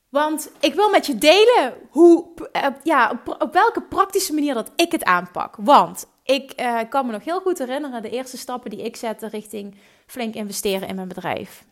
Want 0.10 0.52
ik 0.60 0.74
wil 0.74 0.90
met 0.90 1.06
je 1.06 1.16
delen 1.16 1.74
hoe, 1.90 2.28
uh, 2.54 2.66
ja, 2.84 3.22
op, 3.40 3.54
welke 3.54 3.82
praktische 3.82 4.34
manier 4.34 4.54
dat 4.54 4.72
ik 4.76 4.92
het 4.92 5.04
aanpak. 5.04 5.56
Want 5.60 6.08
ik 6.24 6.62
uh, 6.62 6.80
kan 6.90 7.06
me 7.06 7.12
nog 7.12 7.24
heel 7.24 7.40
goed 7.40 7.58
herinneren 7.58 8.02
de 8.02 8.10
eerste 8.10 8.38
stappen 8.38 8.70
die 8.70 8.84
ik 8.84 8.96
zette 8.96 9.28
richting 9.28 9.76
flink 10.06 10.34
investeren 10.34 10.88
in 10.88 10.96
mijn 10.96 11.08
bedrijf. 11.08 11.66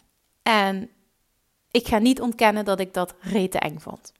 En 0.43 0.89
ik 1.71 1.87
ga 1.87 1.97
niet 1.97 2.21
ontkennen 2.21 2.65
dat 2.65 2.79
ik 2.79 2.93
dat 2.93 3.15
rete 3.19 3.59
eng 3.59 3.79
vond. 3.79 4.13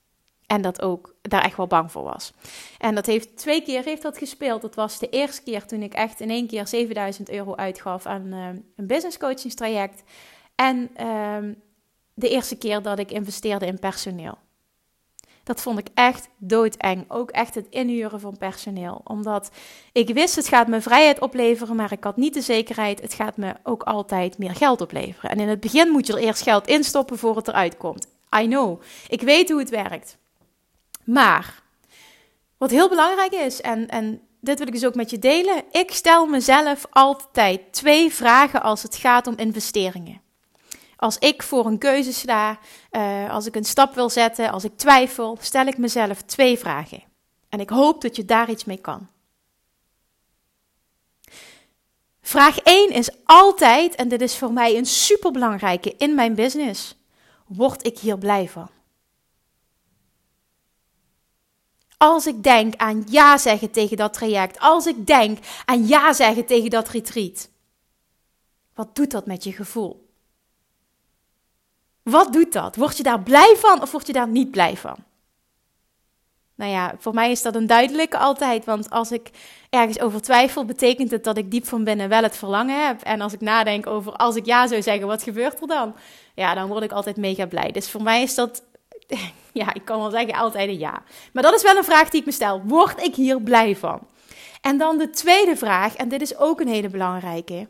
En 0.50 0.62
dat 0.62 0.82
ook 0.82 1.14
daar 1.22 1.44
echt 1.44 1.56
wel 1.56 1.66
bang 1.66 1.92
voor 1.92 2.02
was. 2.02 2.32
En 2.78 2.94
dat 2.94 3.06
heeft 3.06 3.36
twee 3.36 3.62
keer 3.62 3.84
heeft 3.84 4.02
dat 4.02 4.18
gespeeld. 4.18 4.62
Dat 4.62 4.74
was 4.74 4.98
de 4.98 5.08
eerste 5.08 5.42
keer 5.42 5.66
toen 5.66 5.82
ik 5.82 5.94
echt 5.94 6.20
in 6.20 6.30
één 6.30 6.46
keer 6.46 6.66
7000 6.66 7.30
euro 7.30 7.54
uitgaf 7.54 8.06
aan 8.06 8.26
uh, 8.26 8.46
een 8.76 8.86
business 8.86 9.18
coachingstraject. 9.18 10.02
En 10.54 10.90
uh, 11.00 11.36
de 12.14 12.28
eerste 12.28 12.56
keer 12.56 12.82
dat 12.82 12.98
ik 12.98 13.10
investeerde 13.10 13.66
in 13.66 13.78
personeel. 13.78 14.38
Dat 15.42 15.60
vond 15.60 15.78
ik 15.78 15.88
echt 15.94 16.28
doodeng. 16.38 17.04
Ook 17.08 17.30
echt 17.30 17.54
het 17.54 17.66
inhuren 17.68 18.20
van 18.20 18.38
personeel. 18.38 19.00
Omdat 19.04 19.50
ik 19.92 20.14
wist, 20.14 20.36
het 20.36 20.48
gaat 20.48 20.68
me 20.68 20.80
vrijheid 20.80 21.20
opleveren, 21.20 21.76
maar 21.76 21.92
ik 21.92 22.04
had 22.04 22.16
niet 22.16 22.34
de 22.34 22.40
zekerheid, 22.40 23.00
het 23.00 23.14
gaat 23.14 23.36
me 23.36 23.54
ook 23.62 23.82
altijd 23.82 24.38
meer 24.38 24.54
geld 24.54 24.80
opleveren. 24.80 25.30
En 25.30 25.40
in 25.40 25.48
het 25.48 25.60
begin 25.60 25.88
moet 25.88 26.06
je 26.06 26.12
er 26.12 26.18
eerst 26.18 26.42
geld 26.42 26.66
instoppen 26.66 27.18
voor 27.18 27.36
het 27.36 27.48
eruit 27.48 27.76
komt. 27.76 28.06
I 28.40 28.46
know. 28.46 28.82
Ik 29.08 29.20
weet 29.20 29.50
hoe 29.50 29.58
het 29.58 29.70
werkt. 29.70 30.18
Maar 31.04 31.62
wat 32.56 32.70
heel 32.70 32.88
belangrijk 32.88 33.32
is, 33.32 33.60
en, 33.60 33.88
en 33.88 34.20
dit 34.40 34.58
wil 34.58 34.66
ik 34.66 34.72
dus 34.72 34.86
ook 34.86 34.94
met 34.94 35.10
je 35.10 35.18
delen. 35.18 35.64
Ik 35.70 35.90
stel 35.90 36.26
mezelf 36.26 36.86
altijd 36.90 37.72
twee 37.72 38.12
vragen 38.12 38.62
als 38.62 38.82
het 38.82 38.96
gaat 38.96 39.26
om 39.26 39.36
investeringen. 39.36 40.20
Als 40.96 41.18
ik 41.18 41.42
voor 41.42 41.66
een 41.66 41.78
keuze 41.78 42.12
sta, 42.12 42.58
uh, 42.90 43.30
als 43.30 43.46
ik 43.46 43.54
een 43.54 43.64
stap 43.64 43.94
wil 43.94 44.10
zetten, 44.10 44.50
als 44.50 44.64
ik 44.64 44.76
twijfel, 44.76 45.38
stel 45.40 45.66
ik 45.66 45.78
mezelf 45.78 46.22
twee 46.22 46.58
vragen. 46.58 47.02
En 47.48 47.60
ik 47.60 47.70
hoop 47.70 48.00
dat 48.00 48.16
je 48.16 48.24
daar 48.24 48.50
iets 48.50 48.64
mee 48.64 48.80
kan. 48.80 49.08
Vraag 52.22 52.58
1 52.58 52.90
is 52.90 53.10
altijd, 53.24 53.94
en 53.94 54.08
dit 54.08 54.20
is 54.20 54.36
voor 54.36 54.52
mij 54.52 54.76
een 54.76 54.86
superbelangrijke 54.86 55.94
in 55.98 56.14
mijn 56.14 56.34
business: 56.34 56.96
word 57.46 57.86
ik 57.86 57.98
hier 57.98 58.18
blij 58.18 58.48
van? 58.48 58.70
Als 62.02 62.26
ik 62.26 62.42
denk 62.42 62.74
aan 62.76 63.04
ja 63.08 63.38
zeggen 63.38 63.70
tegen 63.70 63.96
dat 63.96 64.12
traject, 64.12 64.58
als 64.58 64.86
ik 64.86 65.06
denk 65.06 65.38
aan 65.64 65.86
ja 65.86 66.12
zeggen 66.12 66.46
tegen 66.46 66.70
dat 66.70 66.88
retreat, 66.88 67.48
wat 68.74 68.94
doet 68.94 69.10
dat 69.10 69.26
met 69.26 69.44
je 69.44 69.52
gevoel? 69.52 70.08
Wat 72.02 72.32
doet 72.32 72.52
dat? 72.52 72.76
Word 72.76 72.96
je 72.96 73.02
daar 73.02 73.22
blij 73.22 73.56
van 73.56 73.82
of 73.82 73.90
word 73.90 74.06
je 74.06 74.12
daar 74.12 74.28
niet 74.28 74.50
blij 74.50 74.76
van? 74.76 74.96
Nou 76.54 76.70
ja, 76.70 76.94
voor 76.98 77.14
mij 77.14 77.30
is 77.30 77.42
dat 77.42 77.54
een 77.54 77.66
duidelijke 77.66 78.18
altijd. 78.18 78.64
Want 78.64 78.90
als 78.90 79.12
ik 79.12 79.30
ergens 79.70 80.00
over 80.00 80.22
twijfel, 80.22 80.64
betekent 80.64 81.10
het 81.10 81.24
dat 81.24 81.36
ik 81.36 81.50
diep 81.50 81.66
van 81.66 81.84
binnen 81.84 82.08
wel 82.08 82.22
het 82.22 82.36
verlangen 82.36 82.86
heb. 82.86 83.00
En 83.02 83.20
als 83.20 83.32
ik 83.32 83.40
nadenk 83.40 83.86
over 83.86 84.12
als 84.12 84.36
ik 84.36 84.46
ja 84.46 84.66
zou 84.66 84.82
zeggen, 84.82 85.06
wat 85.06 85.22
gebeurt 85.22 85.60
er 85.60 85.66
dan? 85.66 85.94
Ja, 86.34 86.54
dan 86.54 86.68
word 86.68 86.82
ik 86.82 86.92
altijd 86.92 87.16
mega 87.16 87.46
blij. 87.46 87.70
Dus 87.70 87.90
voor 87.90 88.02
mij 88.02 88.22
is 88.22 88.34
dat, 88.34 88.62
ja, 89.52 89.74
ik 89.74 89.84
kan 89.84 89.98
wel 89.98 90.10
zeggen 90.10 90.34
altijd 90.34 90.68
een 90.68 90.78
ja. 90.78 91.02
Maar 91.32 91.42
dat 91.42 91.54
is 91.54 91.62
wel 91.62 91.76
een 91.76 91.84
vraag 91.84 92.08
die 92.08 92.20
ik 92.20 92.26
me 92.26 92.32
stel. 92.32 92.62
Word 92.64 93.02
ik 93.02 93.14
hier 93.14 93.40
blij 93.40 93.76
van? 93.76 94.00
En 94.60 94.78
dan 94.78 94.98
de 94.98 95.10
tweede 95.10 95.56
vraag, 95.56 95.96
en 95.96 96.08
dit 96.08 96.20
is 96.20 96.36
ook 96.36 96.60
een 96.60 96.68
hele 96.68 96.88
belangrijke. 96.88 97.68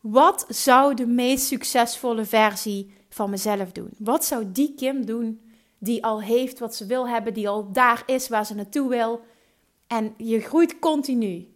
Wat 0.00 0.46
zou 0.48 0.94
de 0.94 1.06
meest 1.06 1.46
succesvolle 1.46 2.24
versie 2.24 2.92
van 3.08 3.30
mezelf 3.30 3.72
doen? 3.72 3.90
Wat 3.98 4.24
zou 4.24 4.44
die 4.52 4.74
Kim 4.74 5.04
doen 5.04 5.40
die 5.78 6.04
al 6.04 6.22
heeft 6.22 6.58
wat 6.58 6.74
ze 6.74 6.86
wil 6.86 7.08
hebben, 7.08 7.34
die 7.34 7.48
al 7.48 7.72
daar 7.72 8.02
is 8.06 8.28
waar 8.28 8.46
ze 8.46 8.54
naartoe 8.54 8.88
wil? 8.88 9.20
En 9.86 10.14
je 10.16 10.40
groeit 10.40 10.78
continu. 10.78 11.48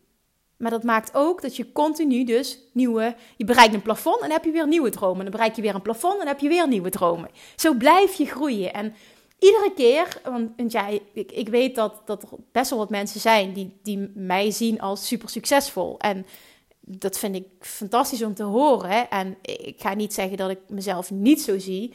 Maar 0.63 0.71
dat 0.71 0.83
maakt 0.83 1.11
ook 1.15 1.43
dat 1.43 1.57
je 1.57 1.73
continu 1.73 2.25
dus 2.25 2.59
nieuwe... 2.73 3.15
Je 3.37 3.45
bereikt 3.45 3.75
een 3.75 3.83
plafond 3.83 4.17
en 4.17 4.23
dan 4.23 4.31
heb 4.31 4.45
je 4.45 4.51
weer 4.51 4.69
nieuwe 4.69 4.91
dromen. 4.91 5.23
Dan 5.23 5.31
bereik 5.31 5.57
je 5.57 5.63
weer 5.63 5.75
een 5.75 5.83
plafond 5.83 6.13
en 6.13 6.19
dan 6.19 6.29
heb 6.29 6.41
je 6.41 6.49
weer 6.49 6.69
nieuwe 6.69 6.91
dromen. 6.91 7.31
Zo 7.57 7.75
blijf 7.75 8.15
je 8.15 8.27
groeien. 8.27 8.73
En 8.73 8.95
iedere 9.39 9.73
keer... 9.77 10.21
Want 10.25 10.73
ja, 10.73 10.87
ik, 11.13 11.33
ik 11.33 11.49
weet 11.49 11.75
dat, 11.75 12.03
dat 12.05 12.23
er 12.23 12.29
best 12.53 12.71
wel 12.71 12.79
wat 12.79 12.91
mensen 12.91 13.21
zijn 13.21 13.53
die, 13.53 13.77
die 13.83 14.11
mij 14.15 14.51
zien 14.51 14.81
als 14.81 15.07
super 15.07 15.29
succesvol. 15.29 15.99
En 15.99 16.27
dat 16.81 17.19
vind 17.19 17.35
ik 17.35 17.47
fantastisch 17.61 18.23
om 18.23 18.35
te 18.35 18.43
horen. 18.43 19.11
En 19.11 19.37
ik 19.43 19.81
ga 19.81 19.95
niet 19.95 20.15
zeggen 20.15 20.37
dat 20.37 20.51
ik 20.51 20.61
mezelf 20.69 21.11
niet 21.11 21.43
zo 21.43 21.59
zie. 21.59 21.95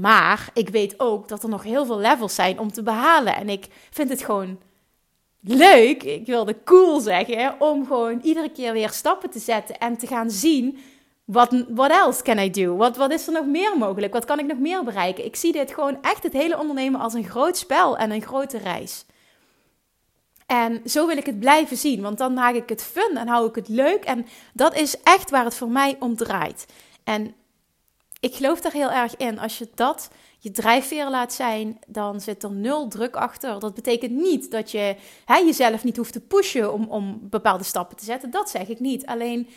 Maar 0.00 0.50
ik 0.54 0.68
weet 0.68 1.00
ook 1.00 1.28
dat 1.28 1.42
er 1.42 1.48
nog 1.48 1.62
heel 1.62 1.86
veel 1.86 1.98
levels 1.98 2.34
zijn 2.34 2.58
om 2.58 2.72
te 2.72 2.82
behalen. 2.82 3.36
En 3.36 3.48
ik 3.48 3.66
vind 3.90 4.08
het 4.08 4.22
gewoon 4.22 4.58
leuk, 5.40 6.02
ik 6.02 6.26
wilde 6.26 6.62
cool 6.64 7.00
zeggen, 7.00 7.60
om 7.60 7.86
gewoon 7.86 8.20
iedere 8.22 8.50
keer 8.50 8.72
weer 8.72 8.90
stappen 8.90 9.30
te 9.30 9.38
zetten 9.38 9.78
en 9.78 9.98
te 9.98 10.06
gaan 10.06 10.30
zien. 10.30 10.78
Wat 11.24 11.64
what 11.68 11.90
else 11.90 12.22
can 12.22 12.38
I 12.38 12.50
do? 12.50 12.76
Wat, 12.76 12.96
wat 12.96 13.12
is 13.12 13.26
er 13.26 13.32
nog 13.32 13.46
meer 13.46 13.78
mogelijk? 13.78 14.12
Wat 14.12 14.24
kan 14.24 14.38
ik 14.38 14.46
nog 14.46 14.58
meer 14.58 14.84
bereiken? 14.84 15.24
Ik 15.24 15.36
zie 15.36 15.52
dit 15.52 15.74
gewoon 15.74 15.98
echt 16.02 16.22
het 16.22 16.32
hele 16.32 16.58
ondernemen 16.58 17.00
als 17.00 17.14
een 17.14 17.24
groot 17.24 17.56
spel 17.56 17.96
en 17.96 18.10
een 18.10 18.22
grote 18.22 18.58
reis. 18.58 19.04
En 20.46 20.80
zo 20.84 21.06
wil 21.06 21.16
ik 21.16 21.26
het 21.26 21.40
blijven 21.40 21.76
zien, 21.76 22.02
want 22.02 22.18
dan 22.18 22.34
maak 22.34 22.54
ik 22.54 22.68
het 22.68 22.82
fun 22.82 23.16
en 23.16 23.28
hou 23.28 23.48
ik 23.48 23.54
het 23.54 23.68
leuk. 23.68 24.04
En 24.04 24.26
dat 24.52 24.76
is 24.76 25.02
echt 25.02 25.30
waar 25.30 25.44
het 25.44 25.54
voor 25.54 25.70
mij 25.70 25.96
om 25.98 26.16
draait. 26.16 26.66
En 27.04 27.34
ik 28.20 28.34
geloof 28.34 28.60
daar 28.60 28.72
heel 28.72 28.90
erg 28.90 29.16
in. 29.16 29.38
Als 29.38 29.58
je 29.58 29.68
dat 29.74 30.10
je 30.38 30.50
drijfveer 30.50 31.10
laat 31.10 31.32
zijn, 31.32 31.78
dan 31.86 32.20
zit 32.20 32.42
er 32.42 32.50
nul 32.50 32.88
druk 32.88 33.16
achter. 33.16 33.60
Dat 33.60 33.74
betekent 33.74 34.12
niet 34.12 34.50
dat 34.50 34.70
je 34.70 34.96
hè, 35.24 35.36
jezelf 35.36 35.84
niet 35.84 35.96
hoeft 35.96 36.12
te 36.12 36.20
pushen 36.20 36.72
om, 36.72 36.88
om 36.88 37.18
bepaalde 37.22 37.64
stappen 37.64 37.96
te 37.96 38.04
zetten. 38.04 38.30
Dat 38.30 38.50
zeg 38.50 38.68
ik 38.68 38.80
niet. 38.80 39.06
Alleen 39.06 39.48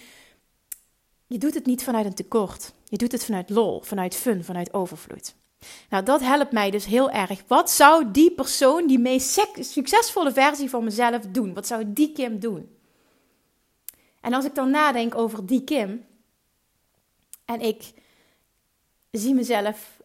je 1.28 1.38
doet 1.38 1.54
het 1.54 1.66
niet 1.66 1.84
vanuit 1.84 2.06
een 2.06 2.14
tekort. 2.14 2.74
Je 2.86 2.98
doet 2.98 3.12
het 3.12 3.26
vanuit 3.26 3.50
lol, 3.50 3.82
vanuit 3.82 4.16
fun, 4.16 4.44
vanuit 4.44 4.74
overvloed. 4.74 5.36
Nou, 5.90 6.04
dat 6.04 6.22
helpt 6.22 6.52
mij 6.52 6.72
dus 6.72 6.86
heel 6.86 7.12
erg. 7.12 7.44
Wat 7.48 7.72
zou 7.72 8.12
die 8.12 8.32
persoon, 8.32 8.88
die 8.88 9.00
meest 9.00 9.48
succesvolle 9.60 10.32
versie 10.32 10.70
van 10.70 10.84
mezelf 10.84 11.26
doen? 11.30 11.54
Wat 11.54 11.68
zou 11.68 11.94
die 11.94 12.12
Kim 12.12 12.40
doen? 12.40 12.78
En 14.22 14.34
als 14.34 14.46
ik 14.46 14.56
dan 14.56 14.70
nadenk 14.70 15.16
over 15.16 15.46
die 15.46 15.64
Kim 15.64 16.06
en 17.46 17.62
ik 17.62 17.94
zie 19.12 19.34
mezelf, 19.34 19.99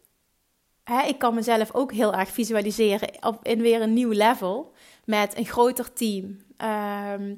hè, 0.84 1.02
ik 1.02 1.18
kan 1.18 1.34
mezelf 1.34 1.74
ook 1.74 1.92
heel 1.92 2.14
erg 2.14 2.28
visualiseren 2.28 3.08
op, 3.20 3.46
in 3.46 3.60
weer 3.60 3.82
een 3.82 3.92
nieuw 3.92 4.12
level 4.12 4.72
met 5.04 5.36
een 5.36 5.46
groter 5.46 5.92
team. 5.92 6.36
Ehm, 6.56 7.34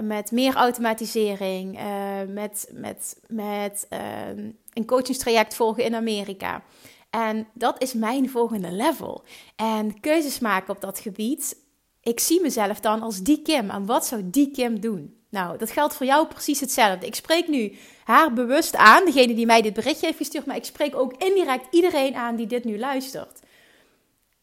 met 0.00 0.30
meer 0.30 0.54
automatisering, 0.54 1.78
uh, 1.78 2.20
met, 2.28 2.70
met, 2.72 3.20
met 3.26 3.86
uh, 3.90 4.44
een 4.72 4.86
coachingstraject 4.86 5.54
volgen 5.54 5.84
in 5.84 5.94
Amerika. 5.94 6.62
En 7.10 7.46
dat 7.54 7.82
is 7.82 7.92
mijn 7.92 8.30
volgende 8.30 8.72
level. 8.72 9.24
En 9.56 10.00
keuzes 10.00 10.38
maken 10.38 10.74
op 10.74 10.80
dat 10.80 10.98
gebied. 10.98 11.56
Ik 12.00 12.20
zie 12.20 12.40
mezelf 12.40 12.80
dan 12.80 13.02
als 13.02 13.22
die 13.22 13.42
Kim. 13.42 13.70
En 13.70 13.86
wat 13.86 14.06
zou 14.06 14.22
die 14.30 14.50
Kim 14.50 14.80
doen? 14.80 15.21
Nou, 15.32 15.58
dat 15.58 15.70
geldt 15.70 15.94
voor 15.94 16.06
jou 16.06 16.26
precies 16.26 16.60
hetzelfde. 16.60 17.06
Ik 17.06 17.14
spreek 17.14 17.48
nu 17.48 17.76
haar 18.04 18.32
bewust 18.32 18.76
aan, 18.76 19.04
degene 19.04 19.34
die 19.34 19.46
mij 19.46 19.62
dit 19.62 19.72
berichtje 19.72 20.06
heeft 20.06 20.18
gestuurd, 20.18 20.46
maar 20.46 20.56
ik 20.56 20.64
spreek 20.64 20.96
ook 20.96 21.12
indirect 21.16 21.66
iedereen 21.70 22.14
aan 22.14 22.36
die 22.36 22.46
dit 22.46 22.64
nu 22.64 22.78
luistert. 22.78 23.40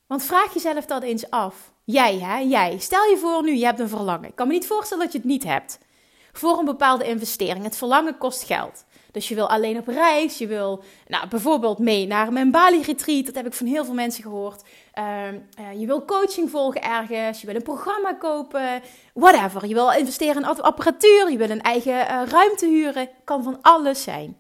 Want 0.08 0.24
vraag 0.24 0.54
jezelf 0.54 0.86
dat 0.86 1.04
eens 1.04 1.30
af. 1.30 1.72
Jij, 1.84 2.20
hè, 2.20 2.38
jij. 2.38 2.78
Stel 2.80 3.06
je 3.06 3.18
voor 3.18 3.44
nu, 3.44 3.56
je 3.56 3.66
hebt 3.66 3.80
een 3.80 3.90
verlangen. 3.90 4.30
Ik 4.30 4.36
kan 4.36 4.48
me 4.48 4.54
niet 4.54 4.68
voorstellen 4.68 5.04
dat 5.04 5.14
je 5.14 5.20
het 5.20 5.28
niet 5.28 5.44
hebt. 5.44 5.80
Voor 6.32 6.60
een 6.60 6.66
bepaalde 6.66 7.08
investering. 7.08 7.64
Het 7.64 7.78
verlangen 7.78 8.18
kost 8.18 8.44
geld. 8.44 8.86
Dus 9.12 9.28
je 9.28 9.36
wil 9.36 9.50
alleen 9.50 9.78
op 9.78 9.88
reis. 9.88 10.38
Je 10.38 10.48
wil 10.48 10.84
nou, 11.08 11.28
bijvoorbeeld 11.28 11.80
mee 11.80 12.08
naar 12.08 12.34
mijn 12.34 12.52
Bali-retreat. 12.52 13.26
Dat 13.26 13.36
heb 13.36 13.46
ik 13.46 13.54
van 13.54 13.68
heel 13.68 13.86
veel 13.86 13.94
mensen 13.94 14.24
gehoord. 14.24 14.64
Ehm, 14.94 15.40
eh, 15.56 15.80
je 15.80 15.86
wil 15.86 16.06
coaching 16.06 16.50
volgen 16.50 16.82
ergens. 16.82 17.42
Je 17.42 17.46
wil 17.46 17.56
een 17.56 17.62
programma 17.62 18.14
kopen. 18.14 18.82
Whatever. 19.14 19.68
Je 19.68 19.74
wil 19.74 19.92
investeren 19.92 20.42
in 20.42 20.48
apparatuur. 20.48 21.32
Je 21.32 21.38
wil 21.38 21.50
een 21.50 21.62
eigen 21.62 21.94
uh, 21.94 22.22
ruimte 22.28 22.66
huren. 22.66 23.10
Kan 23.24 23.44
van 23.44 23.58
alles 23.62 24.04
zijn. 24.04 24.38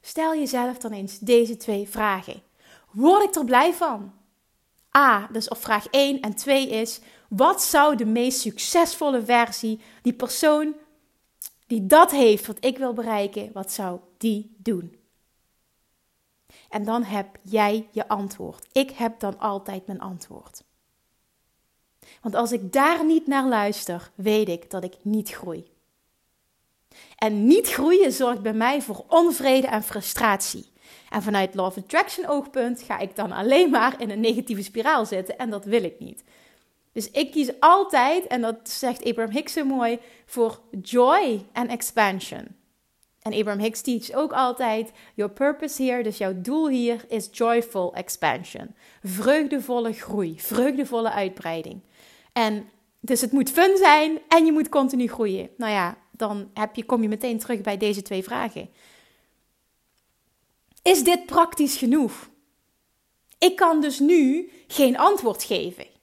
Stel 0.00 0.34
jezelf 0.34 0.78
dan 0.78 0.92
eens 0.92 1.18
deze 1.18 1.56
twee 1.56 1.88
vragen. 1.88 2.42
Word 2.90 3.22
ik 3.22 3.34
er 3.34 3.44
blij 3.44 3.72
van? 3.72 4.12
A, 4.96 5.28
dus 5.32 5.48
op 5.48 5.62
vraag 5.62 5.86
1 5.90 6.20
en 6.20 6.34
2 6.34 6.68
is: 6.68 7.00
wat 7.28 7.62
zou 7.62 7.96
de 7.96 8.06
meest 8.06 8.40
succesvolle 8.40 9.24
versie, 9.24 9.80
die 10.02 10.12
persoon 10.12 10.74
die 11.68 11.86
dat 11.86 12.10
heeft 12.10 12.46
wat 12.46 12.64
ik 12.64 12.78
wil 12.78 12.92
bereiken, 12.92 13.50
wat 13.52 13.72
zou 13.72 14.00
die 14.16 14.56
doen? 14.56 14.96
En 16.68 16.84
dan 16.84 17.02
heb 17.02 17.26
jij 17.42 17.88
je 17.90 18.08
antwoord. 18.08 18.66
Ik 18.72 18.90
heb 18.90 19.20
dan 19.20 19.38
altijd 19.38 19.86
mijn 19.86 20.00
antwoord. 20.00 20.62
Want 22.22 22.34
als 22.34 22.52
ik 22.52 22.72
daar 22.72 23.04
niet 23.04 23.26
naar 23.26 23.46
luister, 23.46 24.10
weet 24.14 24.48
ik 24.48 24.70
dat 24.70 24.84
ik 24.84 24.94
niet 25.02 25.30
groei. 25.30 25.70
En 27.16 27.46
niet 27.46 27.68
groeien 27.68 28.12
zorgt 28.12 28.42
bij 28.42 28.52
mij 28.52 28.82
voor 28.82 29.04
onvrede 29.08 29.66
en 29.66 29.82
frustratie. 29.82 30.72
En 31.10 31.22
vanuit 31.22 31.54
Love 31.54 31.80
Attraction 31.80 32.26
oogpunt 32.26 32.82
ga 32.82 32.98
ik 32.98 33.16
dan 33.16 33.32
alleen 33.32 33.70
maar 33.70 34.00
in 34.00 34.10
een 34.10 34.20
negatieve 34.20 34.62
spiraal 34.62 35.06
zitten 35.06 35.38
en 35.38 35.50
dat 35.50 35.64
wil 35.64 35.82
ik 35.82 35.98
niet. 35.98 36.24
Dus 36.98 37.10
ik 37.10 37.30
kies 37.30 37.60
altijd, 37.60 38.26
en 38.26 38.40
dat 38.40 38.56
zegt 38.62 39.04
Abraham 39.04 39.34
Hicks 39.34 39.52
zo 39.52 39.64
mooi, 39.64 39.98
voor 40.26 40.60
joy 40.82 41.46
en 41.52 41.68
expansion. 41.68 42.46
En 43.22 43.32
Abraham 43.32 43.60
Hicks 43.60 43.80
teacht 43.80 44.14
ook 44.14 44.32
altijd: 44.32 44.90
Your 45.14 45.32
purpose 45.32 45.82
here, 45.82 46.02
dus 46.02 46.18
jouw 46.18 46.40
doel 46.40 46.68
hier, 46.68 47.04
is 47.08 47.28
joyful 47.32 47.94
expansion. 47.94 48.74
Vreugdevolle 49.02 49.92
groei, 49.92 50.40
vreugdevolle 50.40 51.10
uitbreiding. 51.10 51.80
En 52.32 52.68
dus 53.00 53.20
het 53.20 53.32
moet 53.32 53.50
fun 53.50 53.76
zijn 53.76 54.18
en 54.28 54.44
je 54.44 54.52
moet 54.52 54.68
continu 54.68 55.06
groeien. 55.06 55.50
Nou 55.56 55.72
ja, 55.72 55.96
dan 56.10 56.50
heb 56.54 56.76
je, 56.76 56.84
kom 56.84 57.02
je 57.02 57.08
meteen 57.08 57.38
terug 57.38 57.60
bij 57.60 57.76
deze 57.76 58.02
twee 58.02 58.22
vragen. 58.22 58.70
Is 60.82 61.04
dit 61.04 61.26
praktisch 61.26 61.76
genoeg? 61.76 62.30
Ik 63.38 63.56
kan 63.56 63.80
dus 63.80 63.98
nu 63.98 64.50
geen 64.66 64.98
antwoord 64.98 65.44
geven. 65.44 65.96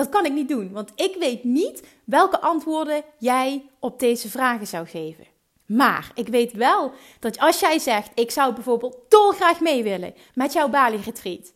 Dat 0.00 0.08
kan 0.08 0.24
ik 0.24 0.32
niet 0.32 0.48
doen, 0.48 0.72
want 0.72 0.92
ik 0.94 1.16
weet 1.18 1.44
niet 1.44 1.82
welke 2.04 2.40
antwoorden 2.40 3.02
jij 3.18 3.64
op 3.78 3.98
deze 3.98 4.28
vragen 4.28 4.66
zou 4.66 4.86
geven. 4.86 5.26
Maar 5.66 6.10
ik 6.14 6.28
weet 6.28 6.52
wel 6.52 6.92
dat 7.18 7.38
als 7.38 7.60
jij 7.60 7.78
zegt: 7.78 8.10
Ik 8.14 8.30
zou 8.30 8.54
bijvoorbeeld 8.54 8.96
dolgraag 9.08 9.60
mee 9.60 9.82
willen 9.82 10.14
met 10.34 10.52
jouw 10.52 10.68
Bali-retreat. 10.68 11.52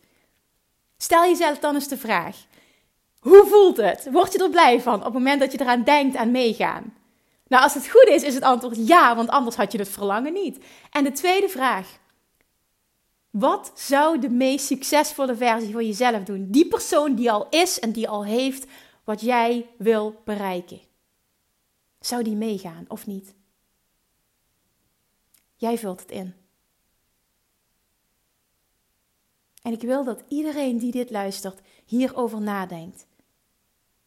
Stel 0.97 1.23
jezelf 1.23 1.59
dan 1.59 1.73
eens 1.73 1.87
de 1.87 1.97
vraag: 1.97 2.35
Hoe 3.19 3.45
voelt 3.45 3.77
het? 3.77 4.07
Word 4.11 4.33
je 4.33 4.43
er 4.43 4.49
blij 4.49 4.81
van 4.81 4.97
op 4.97 5.03
het 5.03 5.13
moment 5.13 5.39
dat 5.39 5.51
je 5.51 5.61
eraan 5.61 5.83
denkt 5.83 6.15
aan 6.15 6.31
meegaan? 6.31 6.93
Nou, 7.47 7.63
als 7.63 7.73
het 7.73 7.89
goed 7.89 8.07
is, 8.07 8.23
is 8.23 8.33
het 8.33 8.43
antwoord 8.43 8.87
ja, 8.87 9.15
want 9.15 9.29
anders 9.29 9.55
had 9.55 9.71
je 9.71 9.77
het 9.77 9.89
verlangen 9.89 10.33
niet. 10.33 10.63
En 10.91 11.03
de 11.03 11.11
tweede 11.11 11.49
vraag: 11.49 11.87
wat 13.39 13.71
zou 13.75 14.19
de 14.19 14.29
meest 14.29 14.65
succesvolle 14.65 15.35
versie 15.35 15.71
van 15.71 15.85
jezelf 15.85 16.23
doen? 16.23 16.51
Die 16.51 16.67
persoon 16.67 17.15
die 17.15 17.31
al 17.31 17.49
is 17.49 17.79
en 17.79 17.91
die 17.91 18.09
al 18.09 18.25
heeft 18.25 18.65
wat 19.03 19.21
jij 19.21 19.69
wil 19.77 20.21
bereiken. 20.25 20.79
Zou 21.99 22.23
die 22.23 22.35
meegaan 22.35 22.85
of 22.87 23.05
niet? 23.05 23.33
Jij 25.55 25.77
vult 25.77 25.99
het 25.99 26.11
in. 26.11 26.33
En 29.61 29.71
ik 29.71 29.81
wil 29.81 30.03
dat 30.03 30.23
iedereen 30.27 30.77
die 30.77 30.91
dit 30.91 31.09
luistert 31.09 31.61
hierover 31.85 32.41
nadenkt. 32.41 33.07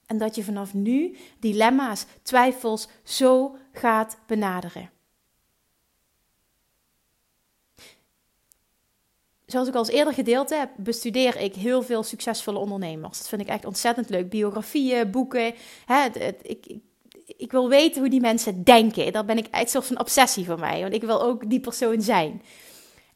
En 0.06 0.18
dat 0.18 0.34
je 0.34 0.44
vanaf 0.44 0.74
nu 0.74 1.16
dilemma's, 1.38 2.06
twijfels 2.22 2.88
zo 3.02 3.56
gaat 3.72 4.18
benaderen. 4.26 4.90
Zoals 9.48 9.68
ik 9.68 9.74
al 9.74 9.80
eens 9.80 9.90
eerder 9.90 10.14
gedeeld 10.14 10.50
heb, 10.50 10.70
bestudeer 10.76 11.40
ik 11.40 11.54
heel 11.54 11.82
veel 11.82 12.02
succesvolle 12.02 12.58
ondernemers. 12.58 13.18
Dat 13.18 13.28
vind 13.28 13.40
ik 13.40 13.48
echt 13.48 13.64
ontzettend 13.64 14.10
leuk. 14.10 14.30
Biografieën, 14.30 15.10
boeken. 15.10 15.54
Hè, 15.84 16.04
ik, 16.04 16.42
ik, 16.42 16.78
ik, 17.36 17.52
wil 17.52 17.68
weten 17.68 18.00
hoe 18.00 18.10
die 18.10 18.20
mensen 18.20 18.64
denken. 18.64 19.12
Dat 19.12 19.26
ben 19.26 19.38
ik 19.38 19.46
echt 19.46 19.62
een 19.62 19.68
soort 19.68 19.86
van 19.86 20.00
obsessie 20.00 20.44
voor 20.44 20.58
mij. 20.58 20.80
Want 20.80 20.94
ik 20.94 21.02
wil 21.02 21.22
ook 21.22 21.50
die 21.50 21.60
persoon 21.60 22.02
zijn. 22.02 22.42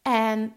En 0.03 0.55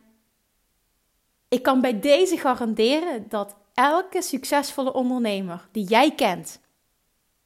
ik 1.48 1.63
kan 1.63 1.82
bij 1.82 2.00
deze 2.00 2.38
garanderen 2.38 3.25
dat 3.29 3.55
elke 3.74 4.22
succesvolle 4.22 4.94
ondernemer 4.94 5.67
die 5.72 5.86
jij 5.86 6.12
kent 6.12 6.60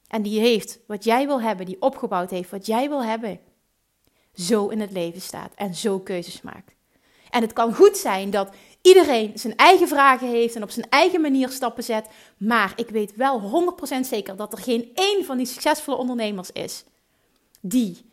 en 0.07 0.21
die 0.21 0.39
heeft 0.39 0.79
wat 0.87 1.03
jij 1.03 1.25
wil 1.25 1.41
hebben, 1.41 1.65
die 1.65 1.81
opgebouwd 1.81 2.29
heeft 2.29 2.49
wat 2.49 2.65
jij 2.65 2.89
wil 2.89 3.03
hebben, 3.03 3.39
zo 4.33 4.67
in 4.67 4.79
het 4.79 4.91
leven 4.91 5.21
staat 5.21 5.53
en 5.55 5.75
zo 5.75 5.99
keuzes 5.99 6.41
maakt. 6.41 6.77
En 7.29 7.41
het 7.41 7.53
kan 7.53 7.73
goed 7.73 7.97
zijn 7.97 8.29
dat 8.29 8.49
iedereen 8.81 9.31
zijn 9.35 9.55
eigen 9.55 9.87
vragen 9.87 10.27
heeft 10.27 10.55
en 10.55 10.63
op 10.63 10.71
zijn 10.71 10.89
eigen 10.89 11.21
manier 11.21 11.49
stappen 11.49 11.83
zet, 11.83 12.07
maar 12.37 12.73
ik 12.75 12.89
weet 12.89 13.15
wel 13.15 13.65
100% 13.95 13.99
zeker 13.99 14.35
dat 14.35 14.53
er 14.53 14.59
geen 14.59 14.91
één 14.93 15.25
van 15.25 15.37
die 15.37 15.45
succesvolle 15.45 15.97
ondernemers 15.97 16.51
is 16.51 16.83
die 17.61 18.05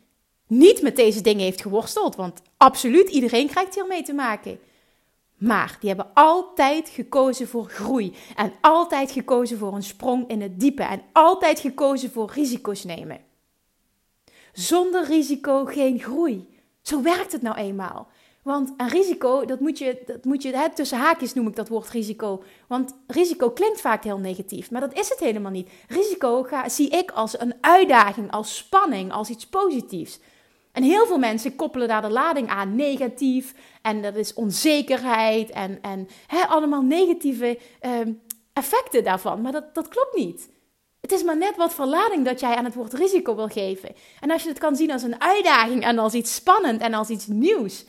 niet 0.47 0.81
met 0.81 0.95
deze 0.95 1.21
dingen 1.21 1.43
heeft 1.43 1.61
geworsteld, 1.61 2.15
want 2.15 2.41
absoluut 2.57 3.09
iedereen 3.09 3.47
krijgt 3.47 3.75
hiermee 3.75 4.03
te 4.03 4.13
maken. 4.13 4.59
Maar 5.37 5.77
die 5.79 5.89
hebben 5.89 6.13
altijd 6.13 6.89
gekozen 6.89 7.47
voor 7.47 7.69
groei. 7.69 8.15
En 8.35 8.53
altijd 8.61 9.11
gekozen 9.11 9.57
voor 9.57 9.73
een 9.73 9.83
sprong 9.83 10.29
in 10.29 10.41
het 10.41 10.59
diepe. 10.59 10.83
En 10.83 11.01
altijd 11.11 11.59
gekozen 11.59 12.11
voor 12.11 12.31
risico's 12.33 12.83
nemen. 12.83 13.19
Zonder 14.53 15.05
risico 15.05 15.65
geen 15.65 15.99
groei. 15.99 16.47
Zo 16.81 17.01
werkt 17.01 17.31
het 17.31 17.41
nou 17.41 17.57
eenmaal. 17.57 18.07
Want 18.47 18.73
een 18.77 18.89
risico, 18.89 19.45
dat 19.45 19.59
moet 19.59 19.77
je, 19.77 20.01
dat 20.05 20.25
moet 20.25 20.43
je 20.43 20.57
hè, 20.57 20.69
tussen 20.73 20.97
haakjes 20.97 21.33
noem 21.33 21.47
ik 21.47 21.55
dat 21.55 21.67
woord 21.67 21.89
risico. 21.89 22.43
Want 22.67 22.95
risico 23.07 23.51
klinkt 23.51 23.81
vaak 23.81 24.03
heel 24.03 24.17
negatief, 24.17 24.71
maar 24.71 24.81
dat 24.81 24.93
is 24.93 25.09
het 25.09 25.19
helemaal 25.19 25.51
niet. 25.51 25.69
Risico 25.87 26.43
ga, 26.43 26.69
zie 26.69 26.89
ik 26.89 27.11
als 27.11 27.39
een 27.39 27.53
uitdaging, 27.61 28.31
als 28.31 28.57
spanning, 28.57 29.11
als 29.11 29.29
iets 29.29 29.47
positiefs. 29.47 30.19
En 30.71 30.83
heel 30.83 31.05
veel 31.05 31.17
mensen 31.17 31.55
koppelen 31.55 31.87
daar 31.87 32.01
de 32.01 32.09
lading 32.09 32.49
aan, 32.49 32.75
negatief. 32.75 33.53
En 33.81 34.01
dat 34.01 34.15
is 34.15 34.33
onzekerheid 34.33 35.49
en, 35.49 35.81
en 35.81 36.07
hè, 36.27 36.41
allemaal 36.41 36.81
negatieve 36.81 37.59
ehm, 37.79 38.13
effecten 38.53 39.03
daarvan. 39.03 39.41
Maar 39.41 39.51
dat, 39.51 39.75
dat 39.75 39.87
klopt 39.87 40.15
niet. 40.15 40.49
Het 41.01 41.11
is 41.11 41.23
maar 41.23 41.37
net 41.37 41.55
wat 41.55 41.73
voor 41.73 41.85
lading 41.85 42.25
dat 42.25 42.39
jij 42.39 42.55
aan 42.55 42.65
het 42.65 42.75
woord 42.75 42.93
risico 42.93 43.35
wil 43.35 43.47
geven. 43.47 43.95
En 44.19 44.31
als 44.31 44.43
je 44.43 44.49
het 44.49 44.59
kan 44.59 44.75
zien 44.75 44.91
als 44.91 45.03
een 45.03 45.21
uitdaging 45.21 45.83
en 45.83 45.99
als 45.99 46.13
iets 46.13 46.35
spannend 46.35 46.81
en 46.81 46.93
als 46.93 47.09
iets 47.09 47.27
nieuws, 47.27 47.85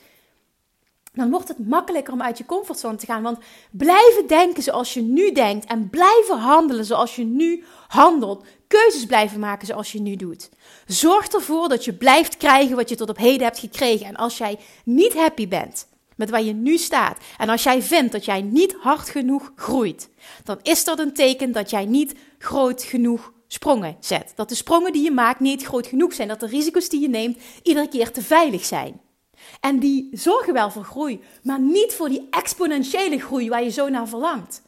dan 1.13 1.29
wordt 1.29 1.47
het 1.47 1.67
makkelijker 1.67 2.13
om 2.13 2.21
uit 2.21 2.37
je 2.37 2.45
comfortzone 2.45 2.95
te 2.95 3.05
gaan. 3.05 3.21
Want 3.21 3.37
blijven 3.71 4.27
denken 4.27 4.63
zoals 4.63 4.93
je 4.93 5.01
nu 5.01 5.31
denkt 5.31 5.65
en 5.65 5.89
blijven 5.89 6.37
handelen 6.37 6.85
zoals 6.85 7.15
je 7.15 7.23
nu 7.23 7.63
handelt, 7.87 8.45
keuzes 8.67 9.05
blijven 9.05 9.39
maken 9.39 9.67
zoals 9.67 9.91
je 9.91 10.01
nu 10.01 10.15
doet. 10.15 10.49
Zorg 10.87 11.27
ervoor 11.27 11.69
dat 11.69 11.85
je 11.85 11.93
blijft 11.93 12.37
krijgen 12.37 12.75
wat 12.75 12.89
je 12.89 12.95
tot 12.95 13.09
op 13.09 13.17
heden 13.17 13.43
hebt 13.43 13.59
gekregen. 13.59 14.05
En 14.05 14.15
als 14.15 14.37
jij 14.37 14.59
niet 14.85 15.13
happy 15.13 15.47
bent 15.47 15.87
met 16.15 16.29
waar 16.29 16.43
je 16.43 16.53
nu 16.53 16.77
staat, 16.77 17.17
en 17.37 17.49
als 17.49 17.63
jij 17.63 17.81
vindt 17.81 18.11
dat 18.11 18.25
jij 18.25 18.41
niet 18.41 18.75
hard 18.79 19.09
genoeg 19.09 19.51
groeit, 19.55 20.09
dan 20.43 20.59
is 20.61 20.83
dat 20.83 20.99
een 20.99 21.13
teken 21.13 21.51
dat 21.51 21.69
jij 21.69 21.85
niet 21.85 22.13
groot 22.37 22.83
genoeg 22.83 23.33
sprongen 23.47 23.97
zet. 23.99 24.33
Dat 24.35 24.49
de 24.49 24.55
sprongen 24.55 24.93
die 24.93 25.03
je 25.03 25.11
maakt 25.11 25.39
niet 25.39 25.63
groot 25.63 25.87
genoeg 25.87 26.13
zijn, 26.13 26.27
dat 26.27 26.39
de 26.39 26.47
risico's 26.47 26.89
die 26.89 27.01
je 27.01 27.09
neemt 27.09 27.37
iedere 27.63 27.87
keer 27.87 28.11
te 28.11 28.21
veilig 28.21 28.65
zijn. 28.65 29.01
En 29.59 29.79
die 29.79 30.09
zorgen 30.11 30.53
wel 30.53 30.71
voor 30.71 30.83
groei, 30.83 31.23
maar 31.43 31.59
niet 31.59 31.93
voor 31.93 32.09
die 32.09 32.27
exponentiële 32.29 33.19
groei 33.19 33.49
waar 33.49 33.63
je 33.63 33.69
zo 33.69 33.89
naar 33.89 34.07
verlangt. 34.07 34.61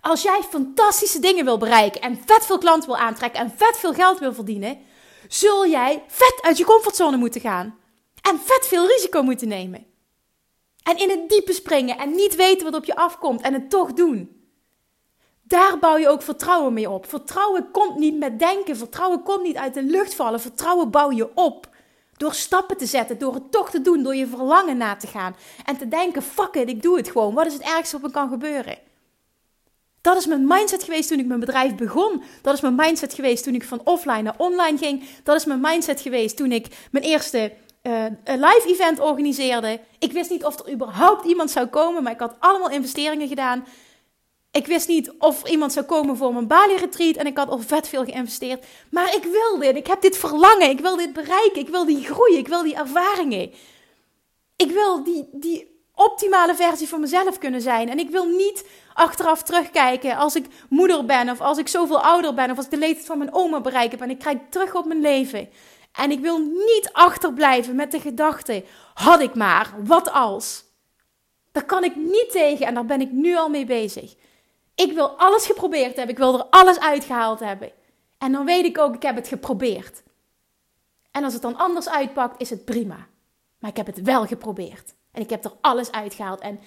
Als 0.00 0.22
jij 0.22 0.40
fantastische 0.50 1.20
dingen 1.20 1.44
wil 1.44 1.58
bereiken 1.58 2.00
en 2.00 2.20
vet 2.26 2.46
veel 2.46 2.58
klanten 2.58 2.88
wil 2.88 2.98
aantrekken 2.98 3.40
en 3.40 3.52
vet 3.56 3.76
veel 3.76 3.92
geld 3.92 4.18
wil 4.18 4.34
verdienen, 4.34 4.78
zul 5.28 5.66
jij 5.66 6.02
vet 6.06 6.38
uit 6.42 6.58
je 6.58 6.64
comfortzone 6.64 7.16
moeten 7.16 7.40
gaan. 7.40 7.78
En 8.20 8.40
vet 8.44 8.66
veel 8.66 8.86
risico 8.86 9.22
moeten 9.22 9.48
nemen. 9.48 9.86
En 10.82 10.98
in 10.98 11.10
het 11.10 11.28
diepe 11.28 11.52
springen 11.52 11.98
en 11.98 12.14
niet 12.14 12.36
weten 12.36 12.64
wat 12.64 12.74
op 12.74 12.84
je 12.84 12.96
afkomt 12.96 13.40
en 13.40 13.52
het 13.52 13.70
toch 13.70 13.92
doen. 13.92 14.42
Daar 15.42 15.78
bouw 15.78 15.96
je 15.96 16.08
ook 16.08 16.22
vertrouwen 16.22 16.72
mee 16.72 16.90
op. 16.90 17.08
Vertrouwen 17.08 17.70
komt 17.70 17.98
niet 17.98 18.18
met 18.18 18.38
denken. 18.38 18.76
Vertrouwen 18.76 19.22
komt 19.22 19.42
niet 19.42 19.56
uit 19.56 19.74
de 19.74 19.82
lucht 19.82 20.14
vallen. 20.14 20.40
Vertrouwen 20.40 20.90
bouw 20.90 21.10
je 21.10 21.36
op. 21.36 21.68
Door 22.16 22.34
stappen 22.34 22.76
te 22.76 22.86
zetten, 22.86 23.18
door 23.18 23.34
het 23.34 23.50
toch 23.50 23.70
te 23.70 23.80
doen, 23.80 24.02
door 24.02 24.14
je 24.14 24.26
verlangen 24.26 24.76
na 24.76 24.96
te 24.96 25.06
gaan. 25.06 25.36
En 25.64 25.76
te 25.76 25.88
denken, 25.88 26.22
fuck 26.22 26.54
it, 26.54 26.68
ik 26.68 26.82
doe 26.82 26.96
het 26.96 27.10
gewoon. 27.10 27.34
Wat 27.34 27.46
is 27.46 27.52
het 27.52 27.62
ergste 27.62 28.00
wat 28.00 28.06
me 28.06 28.16
kan 28.16 28.28
gebeuren? 28.28 28.78
Dat 30.00 30.16
is 30.16 30.26
mijn 30.26 30.46
mindset 30.46 30.82
geweest 30.82 31.08
toen 31.08 31.18
ik 31.18 31.26
mijn 31.26 31.40
bedrijf 31.40 31.74
begon. 31.74 32.22
Dat 32.42 32.54
is 32.54 32.60
mijn 32.60 32.74
mindset 32.74 33.14
geweest 33.14 33.44
toen 33.44 33.54
ik 33.54 33.64
van 33.64 33.80
offline 33.84 34.22
naar 34.22 34.34
online 34.36 34.78
ging. 34.78 35.04
Dat 35.22 35.36
is 35.36 35.44
mijn 35.44 35.60
mindset 35.60 36.00
geweest 36.00 36.36
toen 36.36 36.52
ik 36.52 36.66
mijn 36.90 37.04
eerste 37.04 37.52
uh, 37.82 38.04
live 38.24 38.64
event 38.66 39.00
organiseerde. 39.00 39.80
Ik 39.98 40.12
wist 40.12 40.30
niet 40.30 40.44
of 40.44 40.58
er 40.58 40.72
überhaupt 40.72 41.24
iemand 41.24 41.50
zou 41.50 41.66
komen, 41.66 42.02
maar 42.02 42.12
ik 42.12 42.18
had 42.18 42.34
allemaal 42.38 42.70
investeringen 42.70 43.28
gedaan. 43.28 43.66
Ik 44.54 44.66
wist 44.66 44.88
niet 44.88 45.12
of 45.18 45.48
iemand 45.48 45.72
zou 45.72 45.86
komen 45.86 46.16
voor 46.16 46.32
mijn 46.32 46.46
Bali-retreat 46.46 47.16
en 47.16 47.26
ik 47.26 47.36
had 47.36 47.48
al 47.48 47.58
vet 47.58 47.88
veel 47.88 48.04
geïnvesteerd. 48.04 48.66
Maar 48.90 49.14
ik 49.14 49.22
wil 49.22 49.58
dit, 49.58 49.76
ik 49.76 49.86
heb 49.86 50.00
dit 50.00 50.16
verlangen, 50.16 50.70
ik 50.70 50.80
wil 50.80 50.96
dit 50.96 51.12
bereiken, 51.12 51.60
ik 51.60 51.68
wil 51.68 51.84
die 51.84 52.04
groei, 52.04 52.36
ik 52.36 52.48
wil 52.48 52.62
die 52.62 52.74
ervaringen. 52.74 53.52
Ik 54.56 54.70
wil 54.70 55.04
die, 55.04 55.28
die 55.32 55.82
optimale 55.94 56.54
versie 56.54 56.88
van 56.88 57.00
mezelf 57.00 57.38
kunnen 57.38 57.60
zijn. 57.60 57.88
En 57.88 57.98
ik 57.98 58.10
wil 58.10 58.24
niet 58.24 58.66
achteraf 58.92 59.42
terugkijken 59.42 60.16
als 60.16 60.34
ik 60.34 60.46
moeder 60.68 61.04
ben 61.04 61.30
of 61.30 61.40
als 61.40 61.58
ik 61.58 61.68
zoveel 61.68 62.00
ouder 62.00 62.34
ben 62.34 62.50
of 62.50 62.56
als 62.56 62.64
ik 62.64 62.70
de 62.72 62.78
leeftijd 62.78 63.06
van 63.06 63.18
mijn 63.18 63.34
oma 63.34 63.60
bereik 63.60 63.90
heb 63.90 64.00
en 64.00 64.10
ik 64.10 64.18
kijk 64.18 64.50
terug 64.50 64.74
op 64.74 64.84
mijn 64.84 65.00
leven. 65.00 65.48
En 65.92 66.10
ik 66.10 66.20
wil 66.20 66.38
niet 66.38 66.88
achterblijven 66.92 67.74
met 67.74 67.90
de 67.90 68.00
gedachte, 68.00 68.64
had 68.94 69.20
ik 69.20 69.34
maar, 69.34 69.74
wat 69.84 70.12
als? 70.12 70.64
Daar 71.52 71.64
kan 71.64 71.84
ik 71.84 71.96
niet 71.96 72.30
tegen 72.30 72.66
en 72.66 72.74
daar 72.74 72.86
ben 72.86 73.00
ik 73.00 73.10
nu 73.10 73.36
al 73.36 73.48
mee 73.48 73.64
bezig. 73.64 74.14
Ik 74.74 74.92
wil 74.92 75.08
alles 75.08 75.46
geprobeerd 75.46 75.96
hebben. 75.96 76.14
Ik 76.14 76.18
wil 76.18 76.38
er 76.38 76.46
alles 76.50 76.80
uitgehaald 76.80 77.40
hebben. 77.40 77.72
En 78.18 78.32
dan 78.32 78.44
weet 78.44 78.64
ik 78.64 78.78
ook, 78.78 78.94
ik 78.94 79.02
heb 79.02 79.16
het 79.16 79.28
geprobeerd. 79.28 80.02
En 81.10 81.24
als 81.24 81.32
het 81.32 81.42
dan 81.42 81.56
anders 81.56 81.88
uitpakt, 81.88 82.40
is 82.40 82.50
het 82.50 82.64
prima. 82.64 83.06
Maar 83.58 83.70
ik 83.70 83.76
heb 83.76 83.86
het 83.86 84.02
wel 84.02 84.26
geprobeerd. 84.26 84.94
En 85.12 85.22
ik 85.22 85.30
heb 85.30 85.44
er 85.44 85.52
alles 85.60 85.92
uitgehaald. 85.92 86.40
En 86.40 86.60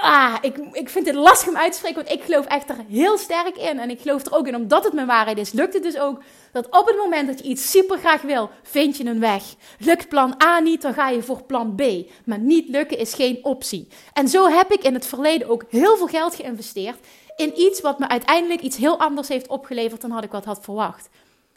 ah, 0.00 0.34
ik, 0.40 0.56
ik 0.72 0.88
vind 0.88 1.06
het 1.06 1.14
lastig 1.14 1.48
om 1.48 1.56
uit 1.56 1.72
te 1.72 1.78
spreken, 1.78 2.04
want 2.04 2.18
ik 2.18 2.24
geloof 2.24 2.46
echt 2.46 2.70
er 2.70 2.84
heel 2.88 3.18
sterk 3.18 3.56
in. 3.56 3.78
En 3.78 3.90
ik 3.90 4.00
geloof 4.00 4.26
er 4.26 4.34
ook 4.34 4.46
in, 4.46 4.54
omdat 4.54 4.84
het 4.84 4.92
mijn 4.92 5.06
waarheid 5.06 5.38
is, 5.38 5.52
lukt 5.52 5.74
het 5.74 5.82
dus 5.82 5.98
ook 5.98 6.22
dat 6.52 6.66
op 6.66 6.86
het 6.86 6.96
moment 6.96 7.28
dat 7.28 7.38
je 7.38 7.44
iets 7.44 7.70
super 7.70 7.98
graag 7.98 8.22
wil, 8.22 8.50
vind 8.62 8.96
je 8.96 9.04
een 9.04 9.20
weg. 9.20 9.42
Lukt 9.78 10.08
plan 10.08 10.42
A 10.42 10.58
niet, 10.58 10.82
dan 10.82 10.94
ga 10.94 11.08
je 11.08 11.22
voor 11.22 11.42
plan 11.42 11.74
B. 11.74 11.82
Maar 12.24 12.38
niet 12.38 12.68
lukken 12.68 12.98
is 12.98 13.14
geen 13.14 13.38
optie. 13.42 13.88
En 14.12 14.28
zo 14.28 14.48
heb 14.48 14.72
ik 14.72 14.82
in 14.82 14.94
het 14.94 15.06
verleden 15.06 15.48
ook 15.48 15.64
heel 15.68 15.96
veel 15.96 16.06
geld 16.06 16.34
geïnvesteerd 16.34 16.98
in 17.40 17.60
iets 17.60 17.80
wat 17.80 17.98
me 17.98 18.08
uiteindelijk 18.08 18.60
iets 18.60 18.76
heel 18.76 18.98
anders 18.98 19.28
heeft 19.28 19.48
opgeleverd 19.48 20.00
dan 20.00 20.10
had 20.10 20.24
ik 20.24 20.30
wat 20.30 20.44
had 20.44 20.60
verwacht. 20.62 21.08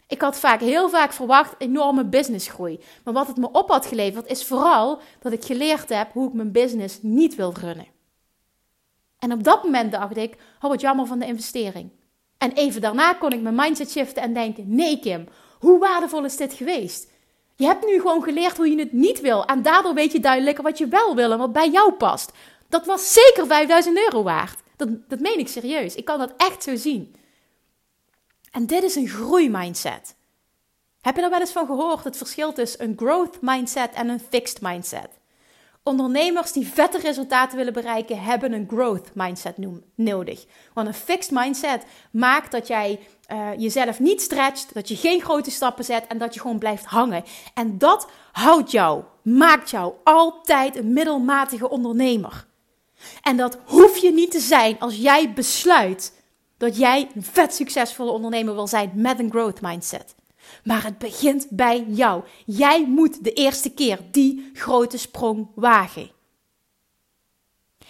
Ik 0.08 0.20
had 0.20 0.38
vaak, 0.38 0.60
heel 0.60 0.88
vaak 0.88 1.12
verwacht 1.12 1.54
enorme 1.58 2.04
businessgroei. 2.04 2.80
Maar 3.04 3.14
wat 3.14 3.26
het 3.26 3.36
me 3.36 3.48
op 3.52 3.68
had 3.68 3.86
geleverd 3.86 4.26
is 4.26 4.44
vooral 4.44 4.98
dat 5.20 5.32
ik 5.32 5.44
geleerd 5.44 5.88
heb 5.88 6.12
hoe 6.12 6.28
ik 6.28 6.34
mijn 6.34 6.52
business 6.52 6.98
niet 7.02 7.34
wil 7.34 7.54
runnen. 7.60 7.86
En 9.24 9.32
op 9.32 9.44
dat 9.44 9.64
moment 9.64 9.92
dacht 9.92 10.16
ik, 10.16 10.36
oh 10.60 10.70
wat 10.70 10.80
jammer 10.80 11.06
van 11.06 11.18
de 11.18 11.26
investering. 11.26 11.90
En 12.38 12.52
even 12.52 12.80
daarna 12.80 13.12
kon 13.12 13.32
ik 13.32 13.40
mijn 13.40 13.54
mindset 13.54 13.90
shiften 13.90 14.22
en 14.22 14.34
denken, 14.34 14.74
nee 14.74 14.98
Kim, 14.98 15.28
hoe 15.58 15.78
waardevol 15.78 16.24
is 16.24 16.36
dit 16.36 16.52
geweest? 16.52 17.10
Je 17.56 17.64
hebt 17.64 17.86
nu 17.86 18.00
gewoon 18.00 18.22
geleerd 18.22 18.56
hoe 18.56 18.70
je 18.70 18.78
het 18.78 18.92
niet 18.92 19.20
wil. 19.20 19.44
En 19.44 19.62
daardoor 19.62 19.94
weet 19.94 20.12
je 20.12 20.20
duidelijker 20.20 20.64
wat 20.64 20.78
je 20.78 20.88
wel 20.88 21.14
wil 21.14 21.32
en 21.32 21.38
wat 21.38 21.52
bij 21.52 21.70
jou 21.70 21.92
past. 21.92 22.32
Dat 22.68 22.86
was 22.86 23.12
zeker 23.12 23.46
5000 23.46 23.98
euro 23.98 24.22
waard. 24.22 24.60
Dat, 24.76 24.88
dat 25.08 25.20
meen 25.20 25.38
ik 25.38 25.48
serieus. 25.48 25.94
Ik 25.94 26.04
kan 26.04 26.18
dat 26.18 26.32
echt 26.36 26.62
zo 26.62 26.76
zien. 26.76 27.14
En 28.50 28.66
dit 28.66 28.82
is 28.82 28.94
een 28.94 29.08
groeimindset. 29.08 30.16
Heb 31.00 31.16
je 31.16 31.22
er 31.22 31.30
wel 31.30 31.40
eens 31.40 31.52
van 31.52 31.66
gehoord 31.66 32.04
het 32.04 32.16
verschil 32.16 32.52
tussen 32.52 32.82
een 32.82 32.94
growth 32.96 33.40
mindset 33.40 33.92
en 33.92 34.08
een 34.08 34.20
fixed 34.20 34.60
mindset? 34.60 35.08
Ondernemers 35.86 36.52
die 36.52 36.66
vette 36.66 36.98
resultaten 36.98 37.56
willen 37.56 37.72
bereiken, 37.72 38.22
hebben 38.22 38.52
een 38.52 38.68
growth 38.68 39.14
mindset 39.14 39.56
nodig. 39.94 40.44
Want 40.74 40.86
een 40.86 40.94
fixed 40.94 41.30
mindset 41.30 41.84
maakt 42.10 42.52
dat 42.52 42.66
jij 42.66 43.00
uh, 43.32 43.48
jezelf 43.56 44.00
niet 44.00 44.20
stretcht, 44.20 44.74
dat 44.74 44.88
je 44.88 44.96
geen 44.96 45.20
grote 45.20 45.50
stappen 45.50 45.84
zet 45.84 46.06
en 46.06 46.18
dat 46.18 46.34
je 46.34 46.40
gewoon 46.40 46.58
blijft 46.58 46.84
hangen. 46.84 47.24
En 47.54 47.78
dat 47.78 48.10
houdt 48.32 48.70
jou, 48.70 49.02
maakt 49.22 49.70
jou 49.70 49.94
altijd 50.04 50.76
een 50.76 50.92
middelmatige 50.92 51.70
ondernemer. 51.70 52.46
En 53.22 53.36
dat 53.36 53.58
hoef 53.64 53.96
je 53.96 54.12
niet 54.12 54.30
te 54.30 54.40
zijn 54.40 54.78
als 54.78 54.96
jij 54.96 55.32
besluit 55.32 56.22
dat 56.56 56.76
jij 56.76 57.10
een 57.14 57.22
vet 57.22 57.54
succesvolle 57.54 58.10
ondernemer 58.10 58.54
wil 58.54 58.66
zijn 58.66 58.92
met 58.94 59.18
een 59.18 59.30
growth 59.30 59.60
mindset. 59.60 60.14
Maar 60.64 60.84
het 60.84 60.98
begint 60.98 61.46
bij 61.50 61.84
jou. 61.88 62.22
Jij 62.46 62.86
moet 62.86 63.24
de 63.24 63.32
eerste 63.32 63.70
keer 63.70 63.98
die 64.10 64.50
grote 64.52 64.98
sprong 64.98 65.48
wagen. 65.54 66.10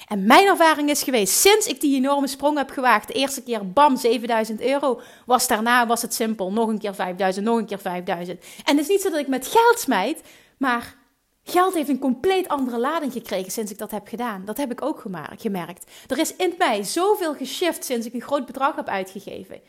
En 0.08 0.26
mijn 0.26 0.46
ervaring 0.46 0.90
is 0.90 1.02
geweest, 1.02 1.34
sinds 1.34 1.66
ik 1.66 1.80
die 1.80 1.96
enorme 1.96 2.26
sprong 2.26 2.56
heb 2.56 2.70
gewaagd, 2.70 3.06
de 3.06 3.12
eerste 3.12 3.42
keer 3.42 3.72
bam 3.72 3.96
7000 3.96 4.60
euro, 4.60 5.00
was 5.26 5.46
daarna 5.46 5.86
was 5.86 6.02
het 6.02 6.14
simpel, 6.14 6.52
nog 6.52 6.68
een 6.68 6.78
keer 6.78 6.94
5000, 6.94 7.46
nog 7.46 7.58
een 7.58 7.66
keer 7.66 7.78
5000. 7.78 8.44
En 8.64 8.76
het 8.76 8.78
is 8.78 8.88
niet 8.88 9.00
zo 9.00 9.10
dat 9.10 9.18
ik 9.18 9.28
met 9.28 9.46
geld 9.46 9.78
smijt, 9.78 10.20
maar 10.58 10.96
geld 11.44 11.74
heeft 11.74 11.88
een 11.88 11.98
compleet 11.98 12.48
andere 12.48 12.78
lading 12.78 13.12
gekregen 13.12 13.52
sinds 13.52 13.72
ik 13.72 13.78
dat 13.78 13.90
heb 13.90 14.08
gedaan. 14.08 14.44
Dat 14.44 14.56
heb 14.56 14.70
ik 14.70 14.82
ook 14.82 15.04
gemerkt. 15.36 15.90
Er 16.06 16.18
is 16.18 16.36
in 16.36 16.54
mij 16.58 16.82
zoveel 16.82 17.34
geshift 17.34 17.84
sinds 17.84 18.06
ik 18.06 18.14
een 18.14 18.22
groot 18.22 18.46
bedrag 18.46 18.76
heb 18.76 18.88
uitgegeven. 18.88 19.60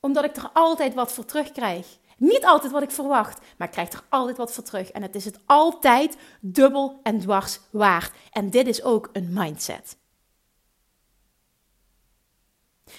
Omdat 0.00 0.24
ik 0.24 0.36
er 0.36 0.50
altijd 0.52 0.94
wat 0.94 1.12
voor 1.12 1.24
terugkrijg. 1.24 1.98
Niet 2.16 2.44
altijd 2.46 2.72
wat 2.72 2.82
ik 2.82 2.90
verwacht, 2.90 3.38
maar 3.58 3.66
ik 3.66 3.72
krijg 3.72 3.92
er 3.92 4.02
altijd 4.08 4.36
wat 4.36 4.52
voor 4.52 4.64
terug. 4.64 4.90
En 4.90 5.02
het 5.02 5.14
is 5.14 5.24
het 5.24 5.38
altijd 5.46 6.16
dubbel 6.40 7.00
en 7.02 7.20
dwars 7.20 7.60
waard. 7.70 8.12
En 8.30 8.50
dit 8.50 8.66
is 8.66 8.82
ook 8.82 9.08
een 9.12 9.32
mindset. 9.32 9.98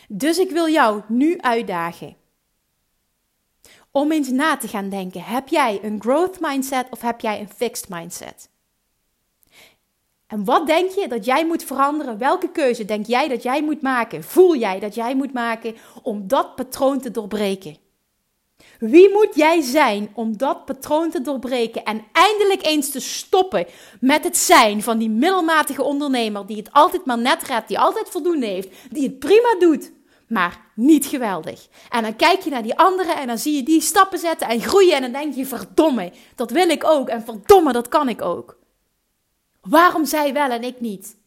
Dus 0.07 0.37
ik 0.37 0.51
wil 0.51 0.69
jou 0.69 1.01
nu 1.07 1.39
uitdagen 1.39 2.15
om 3.91 4.11
eens 4.11 4.29
na 4.29 4.57
te 4.57 4.67
gaan 4.67 4.89
denken: 4.89 5.23
heb 5.23 5.47
jij 5.47 5.83
een 5.83 6.01
growth 6.01 6.39
mindset 6.39 6.87
of 6.89 7.01
heb 7.01 7.21
jij 7.21 7.39
een 7.39 7.49
fixed 7.49 7.89
mindset? 7.89 8.50
En 10.31 10.45
wat 10.45 10.67
denk 10.67 10.91
je 10.91 11.07
dat 11.07 11.25
jij 11.25 11.45
moet 11.45 11.63
veranderen? 11.63 12.17
Welke 12.17 12.49
keuze 12.49 12.85
denk 12.85 13.05
jij 13.05 13.27
dat 13.27 13.43
jij 13.43 13.63
moet 13.63 13.81
maken? 13.81 14.23
Voel 14.23 14.55
jij 14.55 14.79
dat 14.79 14.95
jij 14.95 15.15
moet 15.15 15.33
maken 15.33 15.75
om 16.03 16.27
dat 16.27 16.55
patroon 16.55 16.99
te 16.99 17.11
doorbreken? 17.11 17.77
Wie 18.79 19.09
moet 19.09 19.35
jij 19.35 19.61
zijn 19.61 20.09
om 20.13 20.37
dat 20.37 20.65
patroon 20.65 21.09
te 21.09 21.21
doorbreken 21.21 21.83
en 21.83 22.03
eindelijk 22.11 22.65
eens 22.65 22.91
te 22.91 22.99
stoppen 22.99 23.65
met 23.99 24.23
het 24.23 24.37
zijn 24.37 24.83
van 24.83 24.97
die 24.97 25.09
middelmatige 25.09 25.83
ondernemer 25.83 26.45
die 26.45 26.57
het 26.57 26.71
altijd 26.71 27.05
maar 27.05 27.19
net 27.19 27.43
redt, 27.43 27.67
die 27.67 27.79
altijd 27.79 28.09
voldoende 28.09 28.45
heeft, 28.45 28.69
die 28.89 29.03
het 29.03 29.19
prima 29.19 29.55
doet, 29.59 29.91
maar 30.27 30.61
niet 30.75 31.05
geweldig. 31.05 31.67
En 31.89 32.03
dan 32.03 32.15
kijk 32.15 32.41
je 32.41 32.49
naar 32.49 32.63
die 32.63 32.77
anderen 32.77 33.17
en 33.17 33.27
dan 33.27 33.37
zie 33.37 33.55
je 33.55 33.63
die 33.63 33.81
stappen 33.81 34.19
zetten 34.19 34.47
en 34.47 34.61
groeien 34.61 34.95
en 34.95 35.01
dan 35.01 35.11
denk 35.11 35.35
je, 35.35 35.45
verdomme, 35.45 36.11
dat 36.35 36.51
wil 36.51 36.69
ik 36.69 36.83
ook 36.83 37.09
en 37.09 37.23
verdomme, 37.23 37.71
dat 37.71 37.87
kan 37.87 38.09
ik 38.09 38.21
ook. 38.21 38.59
Waarom 39.61 40.05
zij 40.05 40.33
wel 40.33 40.49
en 40.49 40.63
ik 40.63 40.79
niet? 40.79 41.17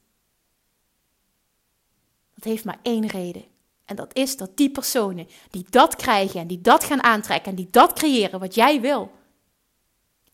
Dat 2.34 2.44
heeft 2.44 2.64
maar 2.64 2.78
één 2.82 3.06
reden. 3.06 3.44
En 3.84 3.96
dat 3.96 4.16
is 4.16 4.36
dat 4.36 4.56
die 4.56 4.70
personen 4.70 5.28
die 5.50 5.66
dat 5.70 5.96
krijgen 5.96 6.40
en 6.40 6.46
die 6.46 6.60
dat 6.60 6.84
gaan 6.84 7.02
aantrekken 7.02 7.50
en 7.50 7.56
die 7.56 7.68
dat 7.70 7.92
creëren 7.92 8.40
wat 8.40 8.54
jij 8.54 8.80
wil, 8.80 9.12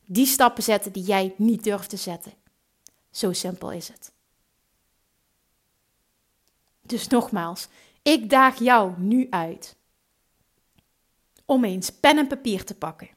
die 0.05 0.27
stappen 0.27 0.63
zetten 0.63 0.93
die 0.93 1.03
jij 1.03 1.35
niet 1.37 1.65
durft 1.65 1.91
te 1.91 1.97
zetten. 1.97 2.33
Zo 3.11 3.33
simpel 3.33 3.73
is 3.73 3.89
het. 3.89 4.13
Dus 6.83 7.09
nogmaals, 7.09 7.69
ik 8.03 8.31
daag 8.31 8.59
jou 8.59 8.93
nu 8.99 9.27
uit 9.31 9.77
om 11.45 11.65
eens 11.65 11.91
pen 11.91 12.19
en 12.19 12.27
papier 12.27 12.65
te 12.65 12.75
pakken. 12.75 13.09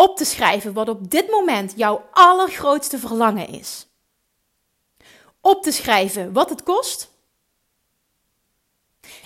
Op 0.00 0.16
te 0.16 0.24
schrijven 0.24 0.72
wat 0.72 0.88
op 0.88 1.10
dit 1.10 1.30
moment 1.30 1.72
jouw 1.76 2.08
allergrootste 2.10 2.98
verlangen 2.98 3.48
is. 3.48 3.86
Op 5.40 5.62
te 5.62 5.72
schrijven 5.72 6.32
wat 6.32 6.50
het 6.50 6.62
kost 6.62 7.10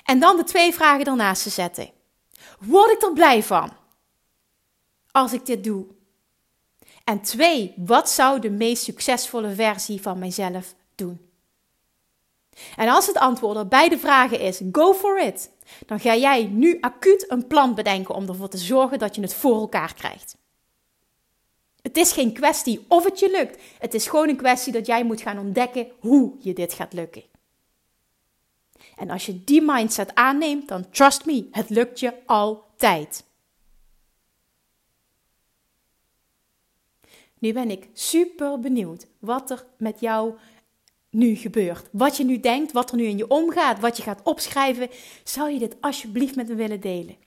en 0.05 0.21
dan 0.21 0.37
de 0.37 0.45
twee 0.45 0.75
vragen 0.75 1.05
ernaast 1.05 1.43
te 1.43 1.51
zetten. 1.51 1.91
Word 2.59 2.91
ik 2.91 3.03
er 3.03 3.13
blij 3.13 3.43
van 3.43 3.73
als 5.11 5.33
ik 5.33 5.47
dit 5.47 5.65
doe? 5.65 5.87
En 7.05 7.21
twee, 7.21 7.75
wat 7.77 8.11
zou 8.11 8.41
de 8.41 8.51
meest 8.51 8.83
succesvolle 8.83 9.55
versie 9.55 10.03
van 10.03 10.19
mijzelf 10.19 10.75
doen? 10.95 11.31
En 12.77 12.89
als 12.89 13.07
het 13.07 13.17
antwoord 13.17 13.57
op 13.57 13.71
beide 13.71 13.99
vragen 13.99 14.41
is 14.41 14.61
go 14.73 14.95
for 14.95 15.21
it, 15.21 15.51
dan 15.87 16.01
ga 16.01 16.17
jij 16.17 16.45
nu 16.45 16.79
acuut 16.81 17.31
een 17.31 17.47
plan 17.47 17.75
bedenken 17.75 18.15
om 18.15 18.29
ervoor 18.29 18.49
te 18.49 18.59
zorgen 18.59 18.99
dat 18.99 19.15
je 19.15 19.23
het 19.23 19.35
voor 19.35 19.61
elkaar 19.61 19.95
krijgt. 19.95 20.43
Het 21.85 21.97
is 21.97 22.13
geen 22.13 22.33
kwestie 22.33 22.85
of 22.89 23.05
het 23.05 23.19
je 23.19 23.31
lukt. 23.31 23.63
Het 23.79 23.95
is 23.95 24.07
gewoon 24.07 24.29
een 24.29 24.37
kwestie 24.37 24.73
dat 24.73 24.87
jij 24.87 25.05
moet 25.05 25.21
gaan 25.21 25.39
ontdekken 25.39 25.91
hoe 25.99 26.35
je 26.39 26.53
dit 26.53 26.73
gaat 26.73 26.93
lukken. 26.93 27.23
En 28.97 29.11
als 29.11 29.27
je 29.27 29.45
die 29.45 29.63
mindset 29.63 30.15
aanneemt, 30.15 30.69
dan 30.69 30.91
trust 30.91 31.25
me, 31.25 31.49
het 31.51 31.71
lukt 31.71 32.01
je 32.01 32.13
altijd. 32.27 33.25
Nu 37.39 37.53
ben 37.53 37.71
ik 37.71 37.89
super 37.93 38.61
benieuwd 38.61 39.07
wat 39.19 39.51
er 39.51 39.67
met 39.77 40.01
jou 40.01 40.35
nu 41.11 41.35
gebeurt. 41.35 41.89
Wat 41.93 42.17
je 42.17 42.25
nu 42.25 42.41
denkt, 42.41 42.73
wat 42.73 42.91
er 42.91 42.97
nu 42.97 43.05
in 43.05 43.17
je 43.17 43.29
omgaat, 43.29 43.81
wat 43.81 43.97
je 43.97 44.03
gaat 44.03 44.23
opschrijven. 44.23 44.89
Zou 45.25 45.51
je 45.51 45.59
dit 45.59 45.77
alsjeblieft 45.81 46.37
met 46.37 46.49
me 46.49 46.55
willen 46.55 46.81
delen? 46.81 47.24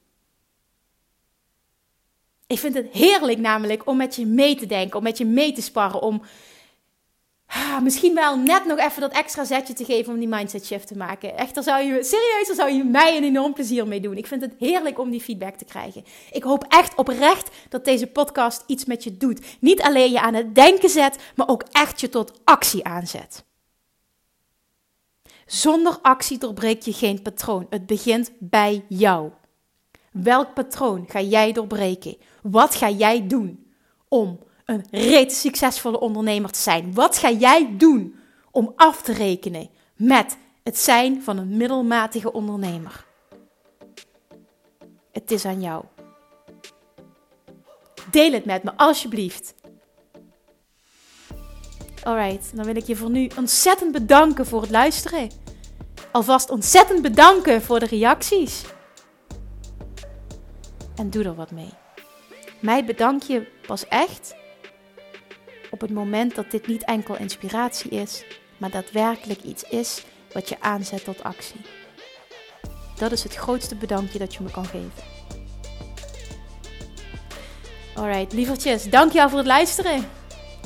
Ik 2.48 2.58
vind 2.58 2.74
het 2.74 2.88
heerlijk 2.92 3.38
namelijk 3.38 3.86
om 3.86 3.96
met 3.96 4.16
je 4.16 4.26
mee 4.26 4.54
te 4.54 4.66
denken, 4.66 4.96
om 4.96 5.02
met 5.02 5.18
je 5.18 5.24
mee 5.24 5.52
te 5.52 5.62
sparren, 5.62 6.02
om 6.02 6.22
Ah, 7.48 7.80
misschien 7.80 8.14
wel 8.14 8.38
net 8.38 8.64
nog 8.64 8.78
even 8.78 9.00
dat 9.00 9.12
extra 9.12 9.44
zetje 9.44 9.72
te 9.72 9.84
geven 9.84 10.12
om 10.12 10.18
die 10.18 10.28
mindset 10.28 10.66
shift 10.66 10.86
te 10.86 10.96
maken. 10.96 11.36
Echt, 11.36 11.64
zou 11.64 11.82
je, 11.82 12.04
serieus, 12.04 12.56
zou 12.56 12.72
je 12.72 12.84
mij 12.84 13.16
een 13.16 13.24
enorm 13.24 13.54
plezier 13.54 13.86
mee 13.86 14.00
doen. 14.00 14.16
Ik 14.16 14.26
vind 14.26 14.40
het 14.40 14.54
heerlijk 14.58 14.98
om 14.98 15.10
die 15.10 15.20
feedback 15.20 15.54
te 15.54 15.64
krijgen. 15.64 16.04
Ik 16.32 16.42
hoop 16.42 16.64
echt 16.68 16.94
oprecht 16.94 17.50
dat 17.68 17.84
deze 17.84 18.06
podcast 18.06 18.64
iets 18.66 18.84
met 18.84 19.04
je 19.04 19.16
doet. 19.16 19.40
Niet 19.60 19.80
alleen 19.82 20.10
je 20.10 20.20
aan 20.20 20.34
het 20.34 20.54
denken 20.54 20.88
zet, 20.88 21.18
maar 21.36 21.48
ook 21.48 21.64
echt 21.72 22.00
je 22.00 22.08
tot 22.08 22.40
actie 22.44 22.84
aanzet. 22.84 23.44
Zonder 25.46 25.98
actie 26.02 26.38
doorbreek 26.38 26.82
je 26.82 26.92
geen 26.92 27.22
patroon. 27.22 27.66
Het 27.70 27.86
begint 27.86 28.30
bij 28.38 28.84
jou. 28.88 29.30
Welk 30.12 30.54
patroon 30.54 31.04
ga 31.08 31.20
jij 31.20 31.52
doorbreken? 31.52 32.16
Wat 32.42 32.74
ga 32.74 32.90
jij 32.90 33.26
doen 33.26 33.72
om 34.08 34.38
een 34.64 34.84
reet 34.90 35.32
succesvolle 35.32 36.00
ondernemer 36.00 36.50
te 36.50 36.58
zijn? 36.58 36.94
Wat 36.94 37.18
ga 37.18 37.30
jij 37.30 37.74
doen 37.76 38.14
om 38.50 38.72
af 38.76 39.02
te 39.02 39.12
rekenen 39.12 39.68
met 39.96 40.36
het 40.62 40.78
zijn 40.78 41.22
van 41.22 41.38
een 41.38 41.56
middelmatige 41.56 42.32
ondernemer? 42.32 43.06
Het 45.12 45.30
is 45.30 45.44
aan 45.44 45.60
jou. 45.60 45.84
Deel 48.10 48.32
het 48.32 48.44
met 48.44 48.62
me 48.62 48.72
alsjeblieft. 48.76 49.54
Alright, 52.02 52.56
dan 52.56 52.64
wil 52.64 52.76
ik 52.76 52.86
je 52.86 52.96
voor 52.96 53.10
nu 53.10 53.30
ontzettend 53.36 53.92
bedanken 53.92 54.46
voor 54.46 54.60
het 54.60 54.70
luisteren. 54.70 55.30
Alvast 56.12 56.50
ontzettend 56.50 57.02
bedanken 57.02 57.62
voor 57.62 57.78
de 57.78 57.86
reacties. 57.86 58.64
En 60.98 61.10
doe 61.10 61.24
er 61.24 61.34
wat 61.34 61.50
mee. 61.50 61.72
Mij 62.60 62.84
bedank 62.84 63.22
je 63.22 63.46
pas 63.66 63.88
echt 63.88 64.34
op 65.70 65.80
het 65.80 65.90
moment 65.90 66.34
dat 66.34 66.50
dit 66.50 66.66
niet 66.66 66.84
enkel 66.84 67.16
inspiratie 67.16 67.90
is, 67.90 68.24
maar 68.56 68.70
daadwerkelijk 68.70 69.42
iets 69.42 69.62
is 69.62 70.04
wat 70.32 70.48
je 70.48 70.60
aanzet 70.60 71.04
tot 71.04 71.22
actie. 71.22 71.60
Dat 72.96 73.12
is 73.12 73.22
het 73.22 73.34
grootste 73.34 73.76
bedankje 73.76 74.18
dat 74.18 74.34
je 74.34 74.42
me 74.42 74.50
kan 74.50 74.64
geven. 74.64 75.02
Alright, 77.94 78.32
lievertjes, 78.32 78.84
dankjewel 78.90 79.28
voor 79.28 79.38
het 79.38 79.46
luisteren. 79.46 80.08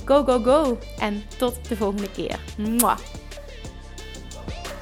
Go, 0.04 0.24
go, 0.24 0.42
go. 0.42 0.78
En 0.98 1.22
tot 1.38 1.68
de 1.68 1.76
volgende 1.76 2.10
keer. 2.10 2.40
Mwah. 2.58 2.98